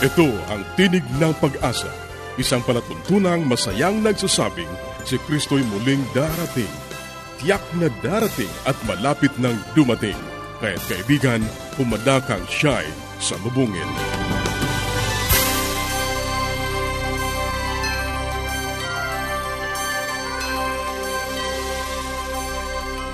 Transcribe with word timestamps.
Ito 0.00 0.32
ang 0.48 0.64
Tinig 0.80 1.04
ng 1.20 1.36
Pag-asa, 1.44 1.92
isang 2.40 2.64
palatuntunang 2.64 3.44
masayang 3.44 4.00
nagsasabing 4.00 4.72
si 5.04 5.20
Kristo'y 5.28 5.60
muling 5.60 6.00
darating. 6.16 6.72
Tiyak 7.36 7.60
na 7.76 7.92
darating 8.00 8.48
at 8.64 8.72
malapit 8.88 9.28
nang 9.36 9.60
dumating. 9.76 10.16
Kaya't 10.64 10.80
kaibigan, 10.88 11.44
pumadakang 11.76 12.40
siya'y 12.48 12.88
sa 13.20 13.36
lubungin. 13.44 13.84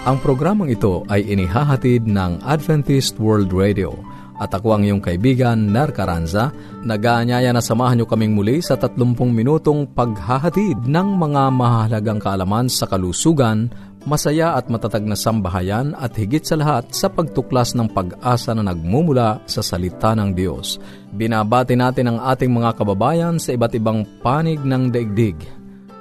Ang 0.07 0.23
programang 0.23 0.71
ito 0.71 1.03
ay 1.11 1.27
inihahatid 1.35 2.07
ng 2.07 2.47
Adventist 2.47 3.19
World 3.19 3.51
Radio 3.51 3.91
at 4.37 4.53
ako 4.53 4.77
ang 4.77 4.83
iyong 4.85 5.01
kaibigan, 5.01 5.73
Ner 5.73 5.93
Caranza. 5.93 6.53
Nag-aanyaya 6.87 7.51
na 7.51 7.59
samahan 7.59 7.99
niyo 7.99 8.07
kaming 8.07 8.39
muli 8.39 8.63
sa 8.63 8.79
30 8.79 9.11
minutong 9.35 9.91
paghahatid 9.91 10.87
ng 10.87 11.09
mga 11.19 11.51
mahalagang 11.51 12.23
kaalaman 12.23 12.71
sa 12.71 12.87
kalusugan, 12.87 13.67
masaya 14.07 14.55
at 14.55 14.71
matatag 14.71 15.03
na 15.03 15.19
sambahayan 15.19 15.99
at 15.99 16.15
higit 16.15 16.47
sa 16.47 16.55
lahat 16.55 16.87
sa 16.95 17.11
pagtuklas 17.11 17.75
ng 17.75 17.91
pag-asa 17.91 18.55
na 18.55 18.63
nagmumula 18.63 19.43
sa 19.51 19.67
salita 19.67 20.15
ng 20.15 20.31
Diyos. 20.31 20.79
Binabati 21.11 21.75
natin 21.75 22.15
ang 22.15 22.19
ating 22.23 22.55
mga 22.55 22.79
kababayan 22.79 23.43
sa 23.43 23.51
iba't 23.51 23.75
ibang 23.75 24.07
panig 24.23 24.63
ng 24.63 24.95
daigdig 24.95 25.35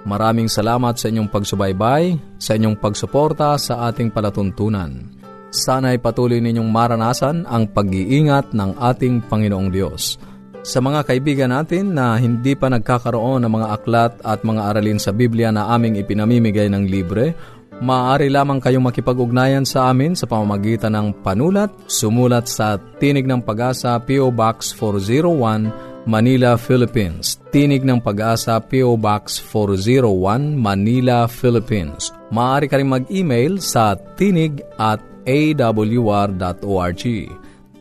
Maraming 0.06 0.46
salamat 0.46 1.02
sa 1.02 1.10
inyong 1.10 1.34
pagsubaybay, 1.34 2.38
sa 2.38 2.54
inyong 2.54 2.78
pagsuporta 2.78 3.58
sa 3.58 3.90
ating 3.90 4.14
palatuntunan. 4.14 5.02
Sana 5.50 5.98
ay 5.98 5.98
patuloy 5.98 6.38
ninyong 6.38 6.70
maranasan 6.70 7.42
ang 7.50 7.66
pag-iingat 7.74 8.54
ng 8.54 8.78
ating 8.78 9.26
Panginoong 9.26 9.74
Diyos. 9.74 10.22
Sa 10.66 10.82
mga 10.82 11.06
kaibigan 11.06 11.54
natin 11.54 11.94
na 11.94 12.18
hindi 12.18 12.58
pa 12.58 12.74
nagkakaroon 12.74 13.46
ng 13.46 13.54
mga 13.54 13.68
aklat 13.70 14.14
at 14.26 14.42
mga 14.42 14.74
aralin 14.74 14.98
sa 14.98 15.14
Biblia 15.14 15.54
na 15.54 15.70
aming 15.70 16.02
ipinamimigay 16.02 16.66
ng 16.74 16.90
libre, 16.90 17.38
maaari 17.86 18.34
lamang 18.34 18.58
kayong 18.58 18.90
makipag-ugnayan 18.90 19.62
sa 19.62 19.94
amin 19.94 20.18
sa 20.18 20.26
pamamagitan 20.26 20.98
ng 20.98 21.22
panulat, 21.22 21.70
sumulat 21.86 22.50
sa 22.50 22.82
Tinig 22.98 23.30
ng 23.30 23.46
Pag-asa 23.46 23.94
PO 24.02 24.34
Box 24.34 24.74
401 24.74 26.10
Manila, 26.10 26.58
Philippines. 26.58 27.38
Tinig 27.54 27.86
ng 27.86 28.02
Pag-asa 28.02 28.58
PO 28.58 28.98
Box 28.98 29.38
401, 29.38 30.58
Manila, 30.58 31.30
Philippines. 31.30 32.10
Maaari 32.34 32.66
ka 32.66 32.82
rin 32.82 32.90
mag-email 32.90 33.62
sa 33.62 33.94
tinig 34.18 34.66
at 34.82 34.98
awr.org 35.30 37.06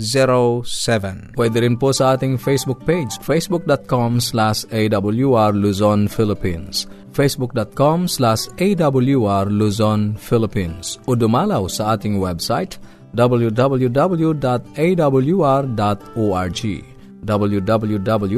0968-8536-607. 0.00 1.38
Pwede 1.38 1.58
rin 1.62 1.78
po 1.78 1.94
sa 1.94 2.18
ating 2.18 2.34
Facebook 2.40 2.82
page, 2.82 3.14
facebook.com 3.22 4.18
slash 4.18 4.66
awr 4.72 5.50
Luzon, 5.54 6.10
Philippines 6.10 6.90
facebook.com 7.14 8.10
slash 8.10 8.50
awr 8.58 9.46
Luzon, 9.46 10.18
Philippines 10.18 10.98
o 11.06 11.14
dumalaw 11.14 11.70
sa 11.70 11.94
ating 11.94 12.18
website 12.18 12.82
www.awr.org 13.14 13.94
www.awr.org 17.24 18.34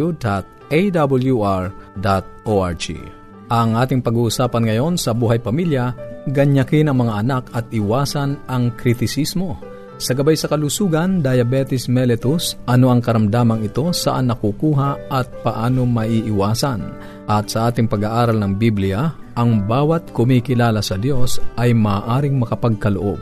ang 3.47 3.79
ating 3.79 4.03
pag-uusapan 4.03 4.67
ngayon 4.67 4.99
sa 4.99 5.15
buhay 5.15 5.39
pamilya, 5.39 5.95
ganyakin 6.35 6.91
ang 6.91 6.99
mga 6.99 7.15
anak 7.23 7.47
at 7.55 7.63
iwasan 7.71 8.35
ang 8.51 8.75
kritisismo. 8.75 9.55
Sa 9.97 10.13
gabay 10.13 10.37
sa 10.37 10.45
kalusugan, 10.53 11.25
diabetes 11.25 11.89
mellitus, 11.89 12.61
ano 12.69 12.93
ang 12.93 13.01
karamdamang 13.01 13.65
ito, 13.65 13.97
saan 13.97 14.29
nakukuha 14.29 15.09
at 15.09 15.25
paano 15.41 15.89
maiiwasan. 15.89 16.85
At 17.25 17.49
sa 17.49 17.73
ating 17.73 17.89
pag-aaral 17.89 18.37
ng 18.37 18.61
Biblia, 18.61 19.17
ang 19.33 19.65
bawat 19.65 20.13
kumikilala 20.13 20.85
sa 20.85 21.01
Diyos 21.01 21.41
ay 21.57 21.73
maaaring 21.73 22.37
makapagkaloob. 22.37 23.21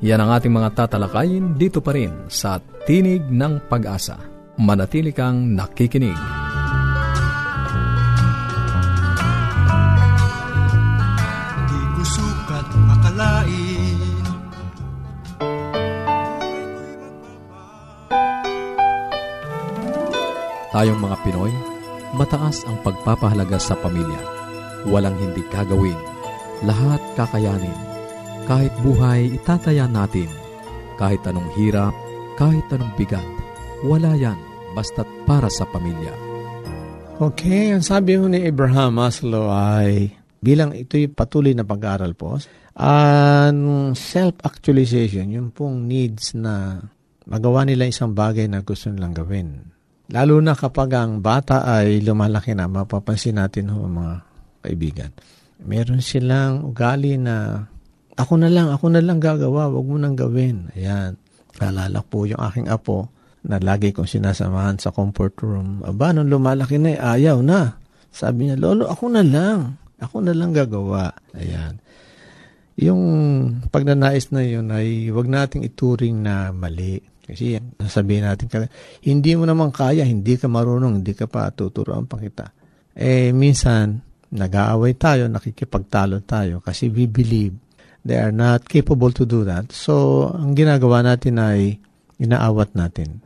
Yan 0.00 0.24
ang 0.24 0.32
ating 0.40 0.56
mga 0.56 0.72
tatalakayin 0.72 1.52
dito 1.52 1.84
pa 1.84 1.92
rin 1.92 2.12
sa 2.32 2.64
Tinig 2.88 3.28
ng 3.28 3.68
Pag-asa. 3.68 4.16
Manatili 4.56 5.12
kang 5.12 5.52
nakikinig. 5.52 6.45
Tayong 20.76 21.00
mga 21.00 21.16
Pinoy, 21.24 21.56
mataas 22.20 22.60
ang 22.68 22.76
pagpapahalaga 22.84 23.56
sa 23.56 23.72
pamilya. 23.80 24.20
Walang 24.84 25.16
hindi 25.16 25.40
kagawin. 25.48 25.96
Lahat 26.68 27.00
kakayanin. 27.16 27.72
Kahit 28.44 28.76
buhay, 28.84 29.40
itataya 29.40 29.88
natin. 29.88 30.28
Kahit 31.00 31.24
anong 31.24 31.48
hirap, 31.56 31.96
kahit 32.36 32.68
anong 32.68 32.92
bigat. 33.00 33.24
Wala 33.88 34.20
yan, 34.20 34.36
basta't 34.76 35.08
para 35.24 35.48
sa 35.48 35.64
pamilya. 35.64 36.12
Okay, 37.24 37.72
ang 37.72 37.80
sabi 37.80 38.20
mo 38.20 38.28
ni 38.28 38.44
Abraham 38.44 39.00
Maslow 39.00 39.48
ay 39.48 40.12
bilang 40.44 40.76
ito'y 40.76 41.08
patuloy 41.08 41.56
na 41.56 41.64
pag-aaral 41.64 42.12
po, 42.12 42.36
ang 42.76 43.96
self-actualization, 43.96 45.40
yung 45.40 45.56
pong 45.56 45.88
needs 45.88 46.36
na 46.36 46.84
magawa 47.24 47.64
nila 47.64 47.88
isang 47.88 48.12
bagay 48.12 48.44
na 48.44 48.60
gusto 48.60 48.92
nilang 48.92 49.16
gawin. 49.16 49.75
Lalo 50.06 50.38
na 50.38 50.54
kapag 50.54 50.94
ang 50.94 51.18
bata 51.18 51.66
ay 51.66 51.98
lumalaki 51.98 52.54
na, 52.54 52.70
mapapansin 52.70 53.42
natin 53.42 53.74
ho 53.74 53.90
mga 53.90 54.14
kaibigan. 54.62 55.10
Meron 55.66 55.98
silang 55.98 56.62
ugali 56.62 57.18
na 57.18 57.66
ako 58.16 58.40
na 58.40 58.48
lang, 58.48 58.72
ako 58.72 58.86
na 58.94 59.02
lang 59.04 59.18
gagawa, 59.18 59.68
wag 59.68 59.86
mo 59.86 59.96
nang 59.98 60.16
gawin. 60.16 60.72
Ayan. 60.72 61.20
Nalala 61.60 62.00
po 62.00 62.24
yung 62.24 62.40
aking 62.40 62.68
apo 62.70 63.12
na 63.44 63.60
lagi 63.60 63.92
kong 63.92 64.08
sinasamahan 64.08 64.80
sa 64.80 64.94
comfort 64.94 65.36
room. 65.44 65.84
Aba, 65.84 66.16
nung 66.16 66.32
lumalaki 66.32 66.80
na, 66.80 66.96
ayaw 66.96 67.44
na. 67.44 67.76
Sabi 68.08 68.48
niya, 68.48 68.56
Lolo, 68.56 68.88
ako 68.88 69.12
na 69.12 69.20
lang. 69.20 69.76
Ako 70.00 70.24
na 70.24 70.32
lang 70.32 70.56
gagawa. 70.56 71.12
Ayan. 71.36 71.76
Yung 72.76 73.02
pagnanais 73.72 74.28
na 74.32 74.44
yun 74.44 74.68
ay 74.68 75.08
wag 75.08 75.28
nating 75.28 75.64
ituring 75.64 76.20
na 76.20 76.52
mali 76.52 77.00
kasi 77.26 77.58
sasabihin 77.82 78.24
natin, 78.24 78.70
hindi 79.02 79.34
mo 79.34 79.44
naman 79.44 79.74
kaya, 79.74 80.06
hindi 80.06 80.38
ka 80.38 80.46
marunong, 80.46 81.02
hindi 81.02 81.12
ka 81.12 81.26
pa 81.26 81.50
tuturuan 81.50 82.06
pa 82.06 82.22
kita. 82.22 82.54
Eh, 82.94 83.34
minsan, 83.34 83.98
nag-aaway 84.30 84.94
tayo, 84.94 85.26
nakikipagtalo 85.26 86.22
tayo 86.22 86.58
kasi 86.62 86.90
we 86.90 87.06
believe 87.06 87.54
they 88.06 88.18
are 88.18 88.34
not 88.34 88.62
capable 88.66 89.10
to 89.10 89.26
do 89.26 89.42
that. 89.42 89.70
So, 89.74 90.26
ang 90.30 90.54
ginagawa 90.54 91.02
natin 91.02 91.42
ay 91.42 91.78
inaawat 92.22 92.78
natin. 92.78 93.22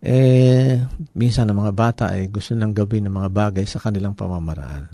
Eh, 0.00 0.80
minsan 1.12 1.50
ang 1.50 1.58
mga 1.60 1.72
bata 1.74 2.04
ay 2.14 2.30
gusto 2.32 2.54
nang 2.54 2.72
gawin 2.72 3.06
ng 3.08 3.14
mga 3.14 3.30
bagay 3.30 3.64
sa 3.68 3.82
kanilang 3.82 4.16
pamamaraan. 4.16 4.88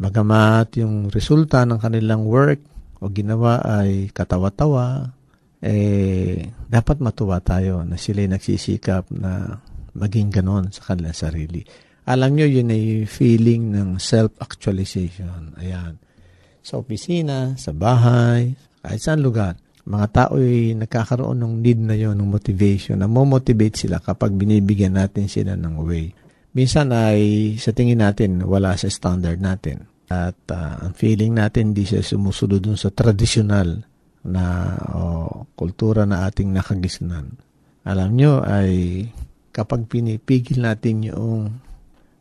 Magamat 0.00 0.80
yung 0.80 1.08
resulta 1.12 1.64
ng 1.64 1.80
kanilang 1.80 2.24
work 2.24 2.60
o 3.00 3.08
ginawa 3.08 3.60
ay 3.64 4.12
katawa-tawa, 4.12 5.12
eh, 5.60 6.48
dapat 6.68 7.04
matuwa 7.04 7.36
tayo 7.44 7.84
na 7.84 8.00
sila 8.00 8.24
nagsisikap 8.24 9.12
na 9.12 9.60
maging 9.92 10.32
ganon 10.32 10.72
sa 10.72 10.92
kanilang 10.92 11.16
sarili. 11.16 11.60
Alam 12.08 12.40
nyo, 12.40 12.46
yun 12.48 12.72
ay 12.72 13.04
feeling 13.04 13.76
ng 13.76 14.00
self-actualization. 14.00 15.54
Ayan. 15.60 16.00
Sa 16.64 16.80
opisina, 16.80 17.54
sa 17.60 17.76
bahay, 17.76 18.56
kahit 18.80 19.00
saan 19.00 19.20
lugar. 19.20 19.60
Mga 19.84 20.06
tao 20.12 20.40
ay 20.40 20.76
nagkakaroon 20.76 21.40
ng 21.40 21.54
need 21.60 21.80
na 21.80 21.96
yon 21.96 22.16
ng 22.16 22.30
motivation, 22.30 23.00
na 23.00 23.08
mo-motivate 23.08 23.76
sila 23.76 24.00
kapag 24.00 24.32
binibigyan 24.36 24.96
natin 24.96 25.28
sila 25.28 25.56
ng 25.56 25.76
way. 25.84 26.12
Minsan 26.56 26.90
ay 26.90 27.54
sa 27.60 27.70
tingin 27.70 28.02
natin 28.02 28.42
wala 28.44 28.74
sa 28.74 28.90
standard 28.90 29.38
natin. 29.38 29.86
At 30.10 30.36
uh, 30.50 30.90
ang 30.90 30.92
feeling 30.98 31.38
natin 31.38 31.70
hindi 31.70 31.86
siya 31.86 32.02
sumusunod 32.02 32.58
dun 32.58 32.74
sa 32.74 32.90
traditional 32.90 33.89
na 34.26 34.76
o, 34.92 35.02
kultura 35.56 36.04
na 36.04 36.28
ating 36.28 36.52
nakagisnan. 36.52 37.36
Alam 37.86 38.10
nyo 38.12 38.44
ay 38.44 39.04
kapag 39.50 39.88
pinipigil 39.88 40.62
natin 40.62 41.06
yung 41.08 41.60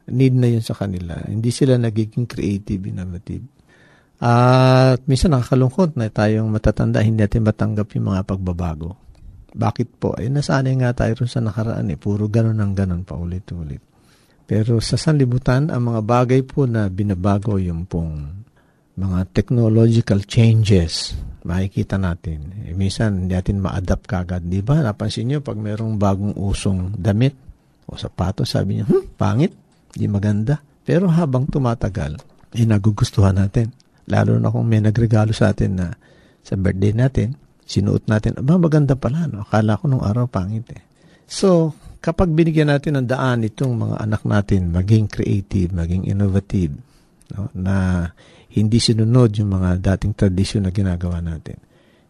Need 0.09 0.35
na 0.35 0.49
yun 0.49 0.65
sa 0.65 0.73
kanila. 0.73 1.21
Hindi 1.29 1.53
sila 1.53 1.77
nagiging 1.77 2.25
creative, 2.25 2.81
innovative. 2.89 3.45
At 4.19 5.05
minsan 5.05 5.31
nakakalungkot 5.31 5.95
na 5.95 6.11
tayong 6.11 6.49
matatanda, 6.49 6.99
hindi 6.99 7.23
natin 7.23 7.45
matanggap 7.45 7.87
yung 7.95 8.11
mga 8.11 8.25
pagbabago. 8.25 8.97
Bakit 9.49 9.87
po? 9.97 10.17
Eh, 10.19 10.27
nasanay 10.27 10.75
nga 10.81 10.91
tayo 10.93 11.23
rin 11.23 11.29
sa 11.29 11.39
nakaraan 11.39 11.87
eh. 11.89 11.97
Puro 11.97 12.27
ganun 12.27 12.59
ang 12.59 12.75
ganun 12.75 13.05
pa 13.07 13.15
ulit-ulit. 13.15 13.81
Pero 14.49 14.81
sa 14.81 14.97
sanlibutan, 14.97 15.69
ang 15.69 15.93
mga 15.93 16.01
bagay 16.03 16.41
po 16.41 16.65
na 16.65 16.89
binabago 16.89 17.61
yung 17.61 17.85
pong 17.85 18.43
mga 18.99 19.31
technological 19.31 20.19
changes, 20.27 21.15
makikita 21.47 21.95
natin. 21.95 22.67
Eh, 22.67 22.75
minsan, 22.75 23.25
hindi 23.25 23.33
natin 23.33 23.63
ma-adapt 23.63 24.03
kagad. 24.03 24.43
Di 24.43 24.59
ba? 24.59 24.83
Napansin 24.83 25.31
nyo, 25.31 25.39
pag 25.39 25.55
mayroong 25.55 25.95
bagong 25.95 26.35
usong 26.35 26.99
damit 26.99 27.33
o 27.87 27.95
sapatos, 27.95 28.51
sabi 28.51 28.79
niya, 28.79 28.85
hmm, 28.85 29.15
pangit, 29.15 29.55
di 29.95 30.05
maganda. 30.11 30.59
Pero 30.83 31.07
habang 31.07 31.47
tumatagal, 31.47 32.19
eh, 32.53 32.67
nagugustuhan 32.67 33.39
natin. 33.39 33.71
Lalo 34.09 34.35
na 34.35 34.51
kung 34.51 34.67
may 34.67 34.83
nagregalo 34.83 35.31
sa 35.31 35.55
atin 35.55 35.71
na 35.79 35.87
sa 36.43 36.59
birthday 36.59 36.91
natin, 36.91 37.39
sinuot 37.63 38.09
natin, 38.09 38.35
aba, 38.35 38.59
maganda 38.59 38.99
pala. 38.99 39.29
No? 39.29 39.45
Akala 39.45 39.79
ko 39.79 39.87
nung 39.87 40.03
araw 40.03 40.27
pangit 40.27 40.65
eh. 40.73 40.81
So, 41.29 41.77
kapag 42.01 42.33
binigyan 42.33 42.73
natin 42.73 42.97
ng 42.97 43.07
daan 43.07 43.45
itong 43.45 43.77
mga 43.77 43.95
anak 44.01 44.21
natin, 44.25 44.73
maging 44.73 45.05
creative, 45.05 45.69
maging 45.71 46.09
innovative, 46.09 46.73
no? 47.37 47.53
na 47.53 48.09
hindi 48.53 48.81
sinunod 48.81 49.29
yung 49.37 49.53
mga 49.53 49.77
dating 49.77 50.13
tradisyon 50.17 50.65
na 50.65 50.73
ginagawa 50.73 51.21
natin. 51.21 51.61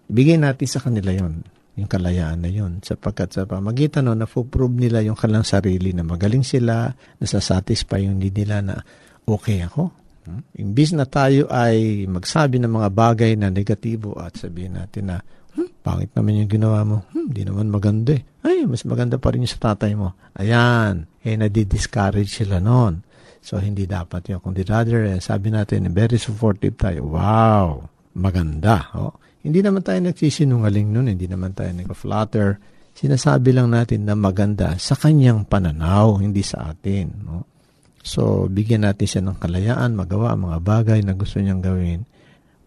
Bigay 0.09 0.39
natin 0.39 0.67
sa 0.67 0.79
kanila 0.79 1.11
yon 1.11 1.43
yung 1.79 1.87
kalayaan 1.87 2.43
na 2.43 2.51
yon 2.51 2.83
sapagkat 2.83 3.31
sa 3.31 3.47
pamagitan 3.47 4.03
no, 4.03 4.15
na-prove 4.15 4.75
nila 4.75 4.99
yung 4.99 5.15
kanilang 5.15 5.47
sarili 5.47 5.95
na 5.95 6.03
magaling 6.03 6.43
sila, 6.43 6.91
nasasatisfy 7.23 8.03
yung 8.03 8.19
need 8.19 8.35
nila 8.35 8.59
na 8.59 8.75
okay 9.23 9.63
ako. 9.63 9.91
Hmm? 10.27 10.43
Imbis 10.59 10.91
na 10.91 11.07
tayo 11.07 11.47
ay 11.47 12.03
magsabi 12.09 12.59
ng 12.59 12.71
mga 12.71 12.89
bagay 12.91 13.31
na 13.39 13.47
negatibo 13.47 14.19
at 14.19 14.35
sabihin 14.35 14.75
natin 14.75 15.15
na 15.15 15.17
hmm, 15.55 15.79
pangit 15.79 16.11
naman 16.11 16.43
yung 16.43 16.51
ginawa 16.51 16.83
mo, 16.83 17.07
hmm, 17.15 17.27
di 17.31 17.47
naman 17.47 17.71
maganda 17.71 18.11
eh. 18.17 18.23
Ay, 18.43 18.67
mas 18.67 18.83
maganda 18.83 19.15
pa 19.15 19.31
rin 19.31 19.47
yung 19.47 19.51
sa 19.51 19.71
tatay 19.71 19.95
mo. 19.95 20.15
Ayan, 20.35 21.07
eh 21.23 21.35
nadi-discourage 21.35 22.43
sila 22.43 22.59
noon. 22.59 23.03
So, 23.39 23.57
hindi 23.57 23.87
dapat 23.87 24.27
yun. 24.29 24.43
Kung 24.43 24.53
rather, 24.53 25.07
eh, 25.07 25.19
sabi 25.23 25.49
natin, 25.49 25.89
very 25.95 26.19
supportive 26.19 26.75
tayo. 26.75 27.07
Wow! 27.07 27.87
Maganda. 28.19 28.91
Oh. 28.95 29.15
Hindi 29.39 29.63
naman 29.63 29.81
tayo 29.81 30.03
nagsisinungaling 30.03 30.91
nun. 30.91 31.07
Hindi 31.07 31.25
naman 31.31 31.55
tayo 31.55 31.71
nag-flatter. 31.71 32.59
Sinasabi 32.91 33.55
lang 33.55 33.71
natin 33.71 34.03
na 34.03 34.13
maganda 34.19 34.75
sa 34.75 34.99
kanyang 34.99 35.47
pananaw, 35.47 36.19
hindi 36.19 36.43
sa 36.43 36.75
atin. 36.75 37.07
No? 37.23 37.47
So, 38.03 38.51
bigyan 38.51 38.83
natin 38.83 39.07
siya 39.07 39.21
ng 39.23 39.39
kalayaan, 39.39 39.95
magawa 39.95 40.35
ang 40.35 40.51
mga 40.51 40.59
bagay 40.59 40.99
na 41.03 41.15
gusto 41.15 41.39
niyang 41.39 41.63
gawin. 41.63 42.03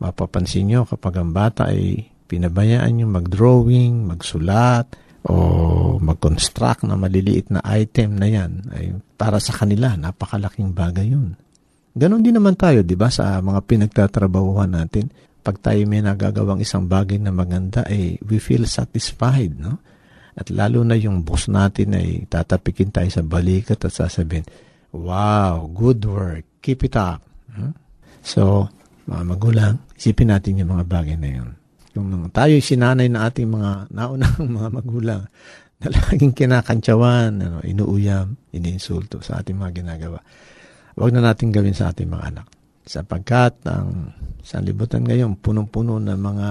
Mapapansin 0.01 0.73
niyo 0.73 0.89
kapag 0.89 1.21
ang 1.21 1.37
bata 1.37 1.69
ay 1.69 2.09
pinabayaan 2.33 2.93
niyo 2.97 3.07
mag-drawing, 3.13 4.09
magsulat, 4.09 4.89
o 5.23 5.35
mag-construct 6.03 6.83
na 6.83 6.99
maliliit 6.99 7.55
na 7.55 7.63
item 7.79 8.19
na 8.19 8.27
yan, 8.27 8.67
ay 8.75 8.97
para 9.15 9.39
sa 9.39 9.55
kanila, 9.55 9.95
napakalaking 9.95 10.75
bagay 10.75 11.15
yun. 11.15 11.39
Ganon 11.93 12.25
din 12.25 12.35
naman 12.35 12.59
tayo, 12.59 12.83
di 12.83 12.97
ba, 12.99 13.13
sa 13.13 13.39
mga 13.39 13.61
pinagtatrabahuhan 13.69 14.73
natin. 14.73 15.13
Pag 15.43 15.61
tayo 15.61 15.79
may 15.87 16.01
nagagawang 16.01 16.63
isang 16.63 16.89
bagay 16.89 17.21
na 17.21 17.31
maganda, 17.31 17.87
eh, 17.87 18.19
we 18.27 18.43
feel 18.43 18.65
satisfied, 18.67 19.55
no? 19.59 19.79
At 20.33 20.49
lalo 20.49 20.81
na 20.81 20.97
yung 20.97 21.21
boss 21.23 21.53
natin 21.53 21.93
ay 21.93 22.25
tatapikin 22.25 22.89
tayo 22.89 23.13
sa 23.13 23.21
balikat 23.21 23.77
at 23.85 23.93
sasabihin, 23.93 24.49
wow, 24.97 25.69
good 25.69 26.01
work, 26.09 26.45
keep 26.65 26.81
it 26.89 26.97
up. 26.97 27.21
Hmm? 27.53 27.77
So, 28.25 28.73
mga 29.05 29.23
magulang, 29.29 29.75
isipin 29.93 30.33
natin 30.33 30.65
yung 30.65 30.73
mga 30.73 30.89
bagay 30.89 31.17
na 31.21 31.31
yun. 31.31 31.51
Yung 31.93 32.09
mga, 32.09 32.27
tayo 32.33 32.55
sinanay 32.57 33.09
na 33.13 33.29
ating 33.29 33.49
mga 33.49 33.93
naunang 33.93 34.49
mga 34.59 34.69
magulang 34.73 35.23
na 35.83 35.87
laging 35.91 36.33
kinakantsawan, 36.33 37.43
ano, 37.43 37.59
inuuyam, 37.67 38.39
iniinsulto 38.55 39.21
sa 39.21 39.43
ating 39.43 39.59
mga 39.59 39.83
ginagawa. 39.83 40.23
Huwag 40.95 41.11
na 41.11 41.21
natin 41.25 41.51
gawin 41.51 41.75
sa 41.75 41.91
ating 41.91 42.09
mga 42.09 42.25
anak. 42.33 42.47
Sapagkat 42.87 43.67
ang 43.67 44.15
sanlibutan 44.43 45.03
ngayon, 45.03 45.39
punong-puno 45.43 45.99
ng 45.99 46.19
mga 46.19 46.49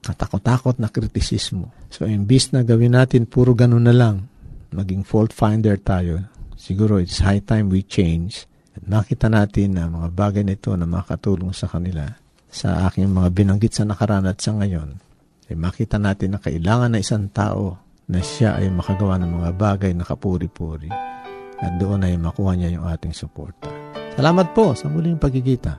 katakot-takot 0.00 0.80
na 0.80 0.88
kritisismo. 0.88 1.68
So, 1.92 2.08
imbis 2.08 2.54
na 2.56 2.64
gawin 2.64 2.96
natin 2.96 3.28
puro 3.28 3.52
ganun 3.52 3.84
na 3.84 3.92
lang, 3.92 4.30
maging 4.72 5.04
fault 5.04 5.34
finder 5.34 5.76
tayo, 5.76 6.24
siguro 6.54 7.02
it's 7.02 7.20
high 7.20 7.42
time 7.42 7.68
we 7.68 7.82
change 7.82 8.46
at 8.76 8.84
makita 8.86 9.26
natin 9.26 9.76
na 9.76 9.90
mga 9.90 10.08
bagay 10.14 10.42
na 10.46 10.54
ito 10.54 10.70
na 10.78 10.86
makatulong 10.86 11.50
sa 11.50 11.66
kanila 11.66 12.06
sa 12.50 12.90
aking 12.90 13.06
mga 13.06 13.30
binanggit 13.30 13.72
sa 13.72 13.86
nakaraan 13.86 14.26
at 14.26 14.42
sa 14.42 14.50
ngayon, 14.58 14.98
ay 15.46 15.54
makita 15.54 16.02
natin 16.02 16.34
na 16.34 16.42
kailangan 16.42 16.90
na 16.90 17.02
isang 17.02 17.30
tao 17.30 17.78
na 18.10 18.18
siya 18.18 18.58
ay 18.58 18.66
makagawa 18.74 19.22
ng 19.22 19.30
mga 19.38 19.50
bagay 19.54 19.92
na 19.94 20.02
kapuri-puri 20.02 20.90
at 21.62 21.72
doon 21.78 22.02
ay 22.02 22.18
makuha 22.18 22.58
niya 22.58 22.74
yung 22.74 22.86
ating 22.90 23.14
suporta. 23.14 23.70
Salamat 24.18 24.50
po 24.50 24.74
sa 24.74 24.90
muling 24.90 25.18
pagkikita. 25.18 25.78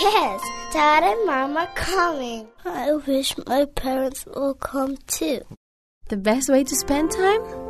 Yes, 0.00 0.40
Dad 0.72 1.04
and 1.04 1.24
Mom 1.24 1.56
are 1.56 1.72
coming. 1.72 2.48
I 2.64 2.92
wish 3.08 3.32
my 3.48 3.64
parents 3.64 4.28
will 4.28 4.56
come 4.56 5.00
too. 5.08 5.40
The 6.12 6.20
best 6.20 6.52
way 6.52 6.64
to 6.64 6.76
spend 6.76 7.12
time? 7.12 7.69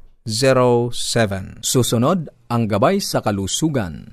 Susunod 1.65 2.29
ang 2.45 2.69
gabay 2.69 3.01
sa 3.01 3.25
kalusugan. 3.25 4.05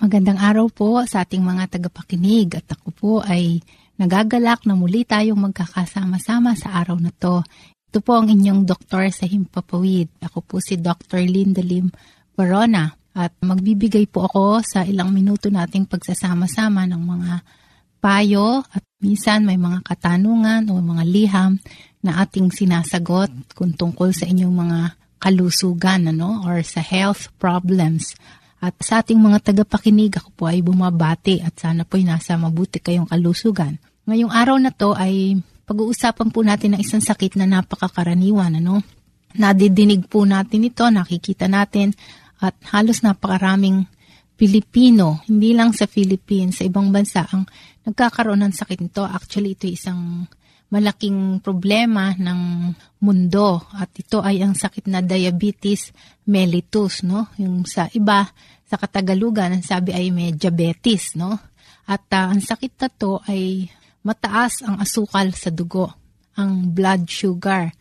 Magandang 0.00 0.40
araw 0.40 0.72
po 0.72 1.04
sa 1.04 1.20
ating 1.20 1.44
mga 1.44 1.68
tagapakinig 1.68 2.56
at 2.56 2.64
ako 2.72 2.88
po 2.96 3.12
ay 3.20 3.60
nagagalak 4.00 4.64
na 4.64 4.72
muli 4.72 5.04
tayong 5.04 5.36
magkakasama-sama 5.36 6.56
sa 6.56 6.80
araw 6.80 6.96
na 6.96 7.12
to. 7.12 7.44
Ito 7.92 8.00
po 8.00 8.16
ang 8.16 8.32
inyong 8.32 8.64
doktor 8.64 9.12
sa 9.12 9.28
Himpapawid. 9.28 10.08
Ako 10.24 10.40
po 10.40 10.64
si 10.64 10.80
Dr. 10.80 11.20
Linda 11.28 11.60
Lim 11.60 11.92
Barona 12.32 12.88
at 13.12 13.36
magbibigay 13.44 14.08
po 14.08 14.24
ako 14.32 14.64
sa 14.64 14.80
ilang 14.88 15.12
minuto 15.12 15.52
nating 15.52 15.92
pagsasama-sama 15.92 16.88
ng 16.88 17.02
mga 17.04 17.32
payo 18.00 18.64
at 18.72 18.80
minsan 19.04 19.44
may 19.44 19.60
mga 19.60 19.84
katanungan 19.84 20.72
o 20.72 20.80
mga 20.80 21.04
liham 21.04 21.60
na 22.00 22.24
ating 22.24 22.48
sinasagot 22.48 23.52
kung 23.52 23.76
tungkol 23.76 24.08
sa 24.16 24.24
inyong 24.24 24.56
mga 24.56 24.80
kalusugan 25.18 26.10
ano, 26.10 26.42
or 26.46 26.62
sa 26.62 26.80
health 26.82 27.30
problems. 27.36 28.14
At 28.58 28.74
sa 28.82 29.02
ating 29.02 29.18
mga 29.18 29.52
tagapakinig, 29.52 30.18
ako 30.18 30.30
po 30.34 30.44
ay 30.50 30.62
bumabati 30.62 31.42
at 31.42 31.54
sana 31.58 31.86
po 31.86 31.94
ay 31.94 32.06
nasa 32.06 32.34
mabuti 32.34 32.82
kayong 32.82 33.06
kalusugan. 33.06 33.78
Ngayong 34.06 34.32
araw 34.34 34.56
na 34.58 34.74
to 34.74 34.98
ay 34.98 35.38
pag-uusapan 35.68 36.28
po 36.32 36.40
natin 36.42 36.74
ng 36.74 36.80
isang 36.82 37.04
sakit 37.04 37.38
na 37.38 37.46
napakakaraniwan. 37.46 38.58
Ano? 38.58 38.82
Nadidinig 39.36 40.08
po 40.10 40.24
natin 40.24 40.66
ito, 40.66 40.88
nakikita 40.88 41.46
natin 41.46 41.94
at 42.40 42.56
halos 42.72 43.04
napakaraming 43.04 43.86
Pilipino, 44.38 45.18
hindi 45.26 45.50
lang 45.50 45.74
sa 45.74 45.90
Philippines, 45.90 46.62
sa 46.62 46.64
ibang 46.64 46.94
bansa 46.94 47.26
ang 47.26 47.42
nagkakaroon 47.82 48.38
ng 48.46 48.54
sakit 48.54 48.78
nito. 48.78 49.02
Actually, 49.02 49.58
ito 49.58 49.66
isang 49.66 50.30
malaking 50.68 51.40
problema 51.40 52.12
ng 52.12 52.72
mundo 53.00 53.64
at 53.72 53.88
ito 53.96 54.20
ay 54.20 54.44
ang 54.44 54.52
sakit 54.52 54.84
na 54.90 55.00
diabetes 55.00 55.96
mellitus, 56.28 57.00
no? 57.00 57.32
Yung 57.40 57.64
sa 57.64 57.88
iba, 57.96 58.28
sa 58.68 58.76
Katagalugan, 58.76 59.56
ang 59.56 59.64
sabi 59.64 59.96
ay 59.96 60.12
may 60.12 60.36
diabetes, 60.36 61.16
no? 61.16 61.40
At 61.88 62.04
uh, 62.12 62.28
ang 62.36 62.44
sakit 62.44 62.76
na 62.84 62.88
to 62.92 63.16
ay 63.24 63.72
mataas 64.04 64.60
ang 64.60 64.76
asukal 64.76 65.32
sa 65.32 65.48
dugo, 65.48 65.88
ang 66.36 66.68
blood 66.68 67.08
sugar. 67.08 67.72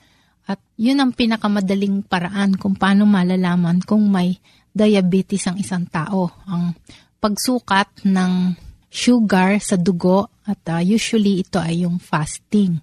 At 0.47 0.63
yun 0.79 1.03
ang 1.03 1.11
pinakamadaling 1.11 2.07
paraan 2.07 2.55
kung 2.55 2.79
paano 2.79 3.03
malalaman 3.03 3.83
kung 3.83 4.07
may 4.07 4.39
diabetes 4.71 5.43
ang 5.51 5.59
isang 5.59 5.83
tao. 5.91 6.31
Ang 6.47 6.71
pagsukat 7.19 8.07
ng 8.07 8.55
sugar 8.87 9.59
sa 9.59 9.75
dugo 9.75 10.31
at 10.47 10.61
uh, 10.71 10.81
usually 10.81 11.43
ito 11.43 11.59
ay 11.59 11.83
yung 11.83 11.99
fasting. 11.99 12.79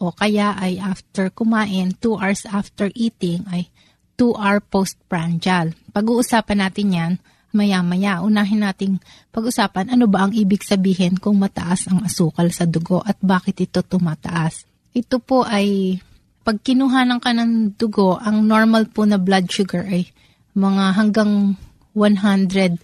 O 0.00 0.14
kaya 0.14 0.56
ay 0.56 0.80
after 0.80 1.28
kumain, 1.28 1.92
2 1.98 2.16
hours 2.16 2.48
after 2.48 2.88
eating 2.96 3.44
ay 3.52 3.68
2 4.16 4.36
hour 4.36 4.60
postprandial. 4.64 5.76
Pag-uusapan 5.92 6.58
natin 6.64 6.88
yan 6.96 7.12
maya-maya. 7.50 8.22
Unahin 8.22 8.62
nating 8.62 9.02
pag-usapan 9.34 9.90
ano 9.90 10.06
ba 10.06 10.26
ang 10.26 10.32
ibig 10.32 10.62
sabihin 10.62 11.18
kung 11.18 11.38
mataas 11.38 11.90
ang 11.90 12.06
asukal 12.06 12.46
sa 12.54 12.64
dugo 12.64 13.02
at 13.02 13.18
bakit 13.20 13.58
ito 13.58 13.82
tumataas. 13.82 14.64
Ito 14.94 15.18
po 15.22 15.42
ay 15.46 15.98
pag 16.40 16.56
kinuhanan 16.64 17.20
ka 17.20 17.36
ng 17.36 17.76
dugo, 17.76 18.16
ang 18.16 18.48
normal 18.48 18.88
po 18.88 19.04
na 19.04 19.20
blood 19.20 19.50
sugar 19.52 19.86
ay 19.86 20.08
mga 20.56 20.96
hanggang 20.96 21.54
100 21.94 22.80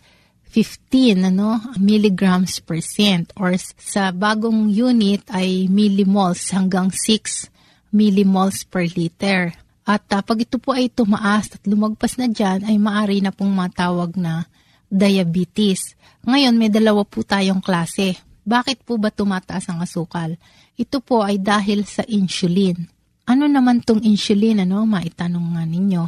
15 0.51 1.27
ano, 1.29 1.61
milligrams 1.77 2.63
per 2.65 2.81
cent 2.81 3.35
or 3.37 3.55
sa 3.77 4.15
bagong 4.15 4.73
unit 4.73 5.27
ay 5.35 5.69
millimoles 5.69 6.49
hanggang 6.55 6.89
6 6.89 7.51
millimoles 7.93 8.65
per 8.65 8.87
liter. 8.95 9.53
At 9.87 10.07
uh, 10.11 10.23
pag 10.23 10.43
ito 10.43 10.59
po 10.59 10.75
ay 10.75 10.91
tumaas 10.91 11.55
at 11.55 11.63
lumagpas 11.63 12.19
na 12.19 12.27
dyan 12.27 12.67
ay 12.67 12.75
maari 12.79 13.23
na 13.23 13.31
pong 13.31 13.55
matawag 13.55 14.19
na 14.19 14.51
diabetes. 14.91 15.95
Ngayon 16.27 16.59
may 16.59 16.71
dalawa 16.71 17.07
po 17.07 17.23
tayong 17.23 17.63
klase. 17.63 18.19
Bakit 18.47 18.87
po 18.87 18.99
ba 18.99 19.11
tumataas 19.11 19.71
ang 19.71 19.83
asukal? 19.83 20.35
Ito 20.75 21.03
po 21.03 21.23
ay 21.23 21.39
dahil 21.39 21.87
sa 21.87 22.03
insulin. 22.07 22.87
Ano 23.27 23.51
naman 23.51 23.83
tong 23.83 24.03
insulin? 24.03 24.63
Ano? 24.63 24.87
Maitanong 24.87 25.59
nga 25.59 25.65
ninyo. 25.67 26.05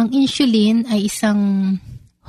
Ang 0.00 0.08
insulin 0.16 0.88
ay 0.88 1.08
isang 1.08 1.76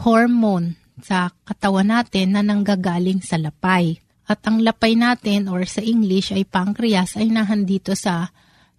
hormone 0.04 0.83
sa 1.04 1.30
katawan 1.44 1.92
natin 1.92 2.34
na 2.34 2.42
nanggagaling 2.42 3.20
sa 3.20 3.36
lapay. 3.36 4.00
At 4.24 4.40
ang 4.48 4.64
lapay 4.64 4.96
natin 4.96 5.52
or 5.52 5.68
sa 5.68 5.84
English 5.84 6.32
ay 6.32 6.48
pancreas 6.48 7.20
ay 7.20 7.28
nahandito 7.28 7.92
sa 7.92 8.32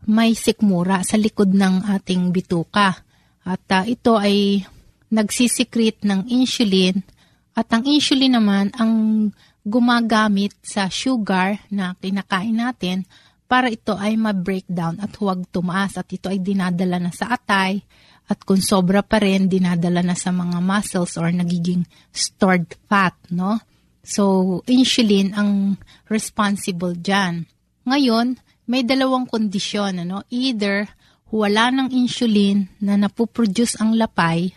may 0.09 0.33
sikmura 0.33 1.05
sa 1.05 1.21
likod 1.21 1.53
ng 1.53 1.85
ating 2.01 2.33
bituka. 2.33 3.05
At 3.45 3.65
uh, 3.69 3.85
ito 3.85 4.17
ay 4.17 4.65
nagsisikret 5.13 6.03
ng 6.03 6.33
insulin 6.33 7.05
at 7.55 7.71
ang 7.71 7.87
insulin 7.87 8.35
naman 8.35 8.75
ang 8.75 8.93
gumagamit 9.63 10.53
sa 10.61 10.91
sugar 10.91 11.63
na 11.71 11.95
kinakain 11.97 12.57
natin 12.57 13.07
para 13.47 13.71
ito 13.71 13.95
ay 13.95 14.19
ma-breakdown 14.19 14.99
at 14.99 15.15
huwag 15.21 15.47
tumaas 15.55 15.95
at 15.95 16.11
ito 16.11 16.27
ay 16.27 16.43
dinadala 16.43 16.99
na 16.99 17.15
sa 17.15 17.31
atay 17.31 17.85
at 18.25 18.41
kung 18.43 18.61
sobra 18.61 19.05
pa 19.05 19.21
rin, 19.21 19.53
dinadala 19.53 20.01
na 20.01 20.17
sa 20.17 20.33
mga 20.33 20.65
muscles 20.65 21.21
or 21.21 21.29
nagiging 21.29 21.85
stored 22.09 22.65
fat, 22.89 23.13
no? 23.29 23.61
So, 24.05 24.61
insulin 24.65 25.37
ang 25.37 25.81
responsible 26.09 26.97
dyan. 26.97 27.45
Ngayon, 27.85 28.41
may 28.65 28.81
dalawang 28.85 29.29
kondisyon, 29.29 30.09
ano? 30.09 30.25
Either 30.33 30.89
wala 31.29 31.69
ng 31.69 31.93
insulin 31.93 32.69
na 32.81 32.97
napuproduce 32.97 33.77
ang 33.81 33.97
lapay, 33.97 34.57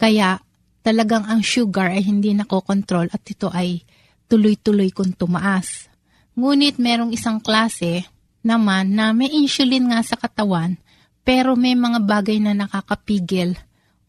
kaya 0.00 0.40
talagang 0.80 1.28
ang 1.28 1.44
sugar 1.44 1.92
ay 1.92 2.04
hindi 2.04 2.32
nakokontrol 2.32 3.12
at 3.12 3.22
ito 3.28 3.52
ay 3.52 3.84
tuloy-tuloy 4.26 4.88
kung 4.90 5.12
tumaas. 5.12 5.92
Ngunit 6.32 6.80
merong 6.80 7.12
isang 7.12 7.44
klase 7.44 8.08
naman 8.40 8.96
na 8.96 9.12
may 9.12 9.30
insulin 9.30 9.92
nga 9.92 10.00
sa 10.02 10.16
katawan 10.18 10.80
pero 11.22 11.54
may 11.54 11.78
mga 11.78 12.02
bagay 12.02 12.42
na 12.42 12.54
nakakapigil 12.54 13.54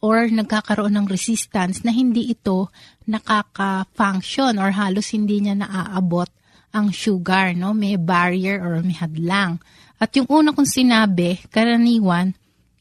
or 0.03 0.27
nagkakaroon 0.27 0.99
ng 0.99 1.07
resistance 1.07 1.85
na 1.85 1.95
hindi 1.95 2.27
ito 2.33 2.67
nakaka-function 3.07 4.59
or 4.59 4.75
halos 4.75 5.15
hindi 5.15 5.39
niya 5.39 5.55
naaabot 5.55 6.27
ang 6.73 6.89
sugar, 6.89 7.53
no? 7.53 7.71
May 7.71 8.01
barrier 8.01 8.57
or 8.59 8.81
may 8.81 8.97
hadlang. 8.97 9.61
At 10.01 10.11
yung 10.17 10.25
una 10.27 10.51
kong 10.51 10.67
sinabi, 10.67 11.37
karaniwan, 11.53 12.33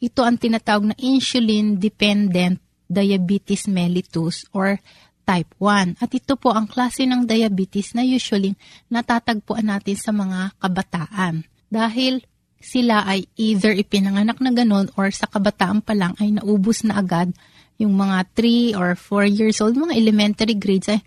ito 0.02 0.24
ang 0.24 0.40
tinatawag 0.40 0.90
na 0.90 0.96
insulin-dependent 0.98 2.58
diabetes 2.88 3.68
mellitus 3.68 4.48
or 4.50 4.80
type 5.22 5.48
1. 5.60 6.02
At 6.02 6.10
ito 6.10 6.34
po 6.34 6.50
ang 6.50 6.66
klase 6.66 7.06
ng 7.06 7.28
diabetes 7.28 7.94
na 7.94 8.02
usually 8.02 8.58
natatagpuan 8.90 9.70
natin 9.70 9.96
sa 9.96 10.10
mga 10.10 10.58
kabataan. 10.58 11.46
Dahil 11.70 12.20
sila 12.62 13.02
ay 13.04 13.26
either 13.34 13.74
ipinanganak 13.74 14.38
na 14.38 14.54
ganun 14.54 14.86
or 14.94 15.10
sa 15.10 15.26
kabataan 15.26 15.82
pa 15.82 15.92
lang 15.92 16.14
ay 16.22 16.32
naubos 16.38 16.86
na 16.86 17.02
agad 17.02 17.34
yung 17.82 17.98
mga 17.98 18.30
3 18.38 18.78
or 18.78 18.94
4 18.94 19.26
years 19.26 19.58
old, 19.58 19.74
mga 19.74 19.98
elementary 19.98 20.54
grades 20.54 20.86
ay 20.86 21.02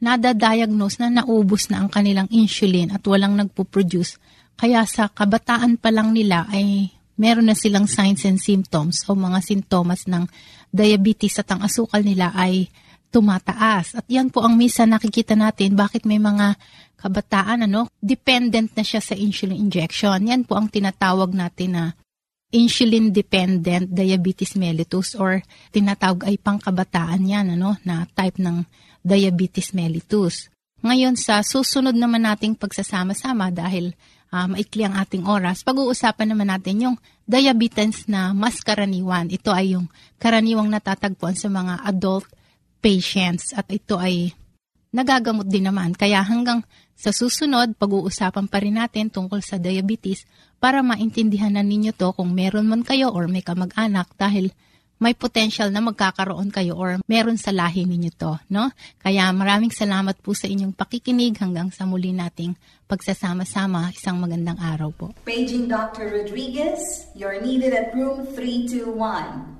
nadadiagnose 0.00 1.02
na 1.02 1.20
naubos 1.20 1.68
na 1.68 1.82
ang 1.82 1.90
kanilang 1.90 2.30
insulin 2.30 2.94
at 2.94 3.02
walang 3.04 3.36
nagpo-produce. 3.36 4.16
Kaya 4.54 4.86
sa 4.86 5.10
kabataan 5.10 5.76
pa 5.76 5.90
lang 5.90 6.14
nila 6.14 6.46
ay 6.48 6.94
meron 7.20 7.52
na 7.52 7.56
silang 7.58 7.84
signs 7.84 8.24
and 8.24 8.40
symptoms 8.40 9.04
o 9.10 9.12
mga 9.12 9.44
sintomas 9.44 10.08
ng 10.08 10.24
diabetes 10.72 11.36
at 11.36 11.50
ang 11.52 11.60
asukal 11.60 12.00
nila 12.00 12.32
ay 12.32 12.72
tumataas. 13.10 13.98
At 13.98 14.06
yan 14.06 14.30
po 14.30 14.46
ang 14.46 14.54
misa 14.54 14.86
nakikita 14.86 15.34
natin 15.34 15.74
bakit 15.74 16.06
may 16.06 16.22
mga 16.22 16.54
kabataan 16.96 17.66
ano, 17.66 17.90
dependent 17.98 18.72
na 18.78 18.86
siya 18.86 19.02
sa 19.02 19.18
insulin 19.18 19.58
injection. 19.58 20.16
Yan 20.30 20.46
po 20.46 20.56
ang 20.56 20.70
tinatawag 20.70 21.34
natin 21.34 21.70
na 21.74 21.84
insulin 22.50 23.14
dependent 23.14 23.90
diabetes 23.90 24.58
mellitus 24.58 25.14
or 25.14 25.38
tinatawag 25.70 26.26
ay 26.26 26.34
pangkabataan 26.38 27.22
yan 27.22 27.54
ano 27.54 27.78
na 27.86 28.06
type 28.10 28.42
ng 28.42 28.66
diabetes 29.06 29.70
mellitus. 29.70 30.50
Ngayon 30.80 31.14
sa 31.14 31.44
susunod 31.44 31.94
naman 31.94 32.24
nating 32.24 32.56
pagsasama-sama 32.56 33.52
dahil 33.52 33.92
uh, 34.32 34.48
maikli 34.48 34.82
ang 34.88 34.96
ating 34.96 35.28
oras, 35.28 35.62
pag-uusapan 35.62 36.32
naman 36.34 36.48
natin 36.50 36.90
yung 36.90 36.96
diabetes 37.28 38.08
na 38.10 38.34
mas 38.34 38.58
karaniwan. 38.64 39.30
Ito 39.30 39.54
ay 39.54 39.78
yung 39.78 39.86
karaniwang 40.18 40.72
natatagpuan 40.72 41.36
sa 41.36 41.52
mga 41.52 41.86
adult 41.86 42.26
patients 42.80 43.52
at 43.54 43.68
ito 43.68 44.00
ay 44.00 44.32
nagagamot 44.90 45.46
din 45.46 45.70
naman. 45.70 45.94
Kaya 45.94 46.24
hanggang 46.24 46.66
sa 47.00 47.14
susunod, 47.16 47.80
pag-uusapan 47.80 48.44
pa 48.50 48.60
rin 48.60 48.76
natin 48.76 49.08
tungkol 49.08 49.40
sa 49.40 49.56
diabetes 49.56 50.28
para 50.60 50.84
maintindihan 50.84 51.56
na 51.56 51.64
ninyo 51.64 51.96
to 51.96 52.12
kung 52.12 52.36
meron 52.36 52.68
man 52.68 52.84
kayo 52.84 53.08
or 53.08 53.24
may 53.24 53.40
kamag-anak 53.40 54.12
dahil 54.20 54.52
may 55.00 55.16
potential 55.16 55.72
na 55.72 55.80
magkakaroon 55.80 56.52
kayo 56.52 56.76
or 56.76 57.00
meron 57.08 57.40
sa 57.40 57.56
lahi 57.56 57.88
ninyo 57.88 58.12
to, 58.20 58.36
no? 58.52 58.68
Kaya 59.00 59.32
maraming 59.32 59.72
salamat 59.72 60.20
po 60.20 60.36
sa 60.36 60.44
inyong 60.44 60.76
pakikinig 60.76 61.40
hanggang 61.40 61.72
sa 61.72 61.88
muli 61.88 62.12
nating 62.12 62.52
pagsasama-sama. 62.84 63.88
Isang 63.96 64.20
magandang 64.20 64.60
araw 64.60 64.92
po. 64.92 65.06
Paging 65.24 65.72
Dr. 65.72 66.20
Rodriguez, 66.20 67.08
you're 67.16 67.40
needed 67.40 67.72
at 67.72 67.96
room 67.96 68.28
321. 68.36 69.59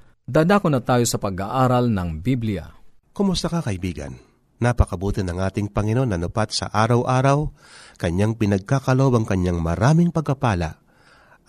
Dadako 0.31 0.71
na 0.71 0.79
tayo 0.79 1.03
sa 1.03 1.19
pag-aaral 1.19 1.91
ng 1.91 2.23
Biblia. 2.23 2.71
Kumusta 3.11 3.51
ka 3.51 3.59
kaibigan? 3.59 4.15
Napakabuti 4.63 5.19
ng 5.27 5.35
ating 5.35 5.67
Panginoon 5.75 6.07
na 6.07 6.15
nupat 6.15 6.55
sa 6.55 6.71
araw-araw, 6.71 7.51
kanyang 7.99 8.39
pinagkakalob 8.39 9.11
ang 9.11 9.27
kanyang 9.27 9.59
maraming 9.59 10.07
pagkapala. 10.07 10.79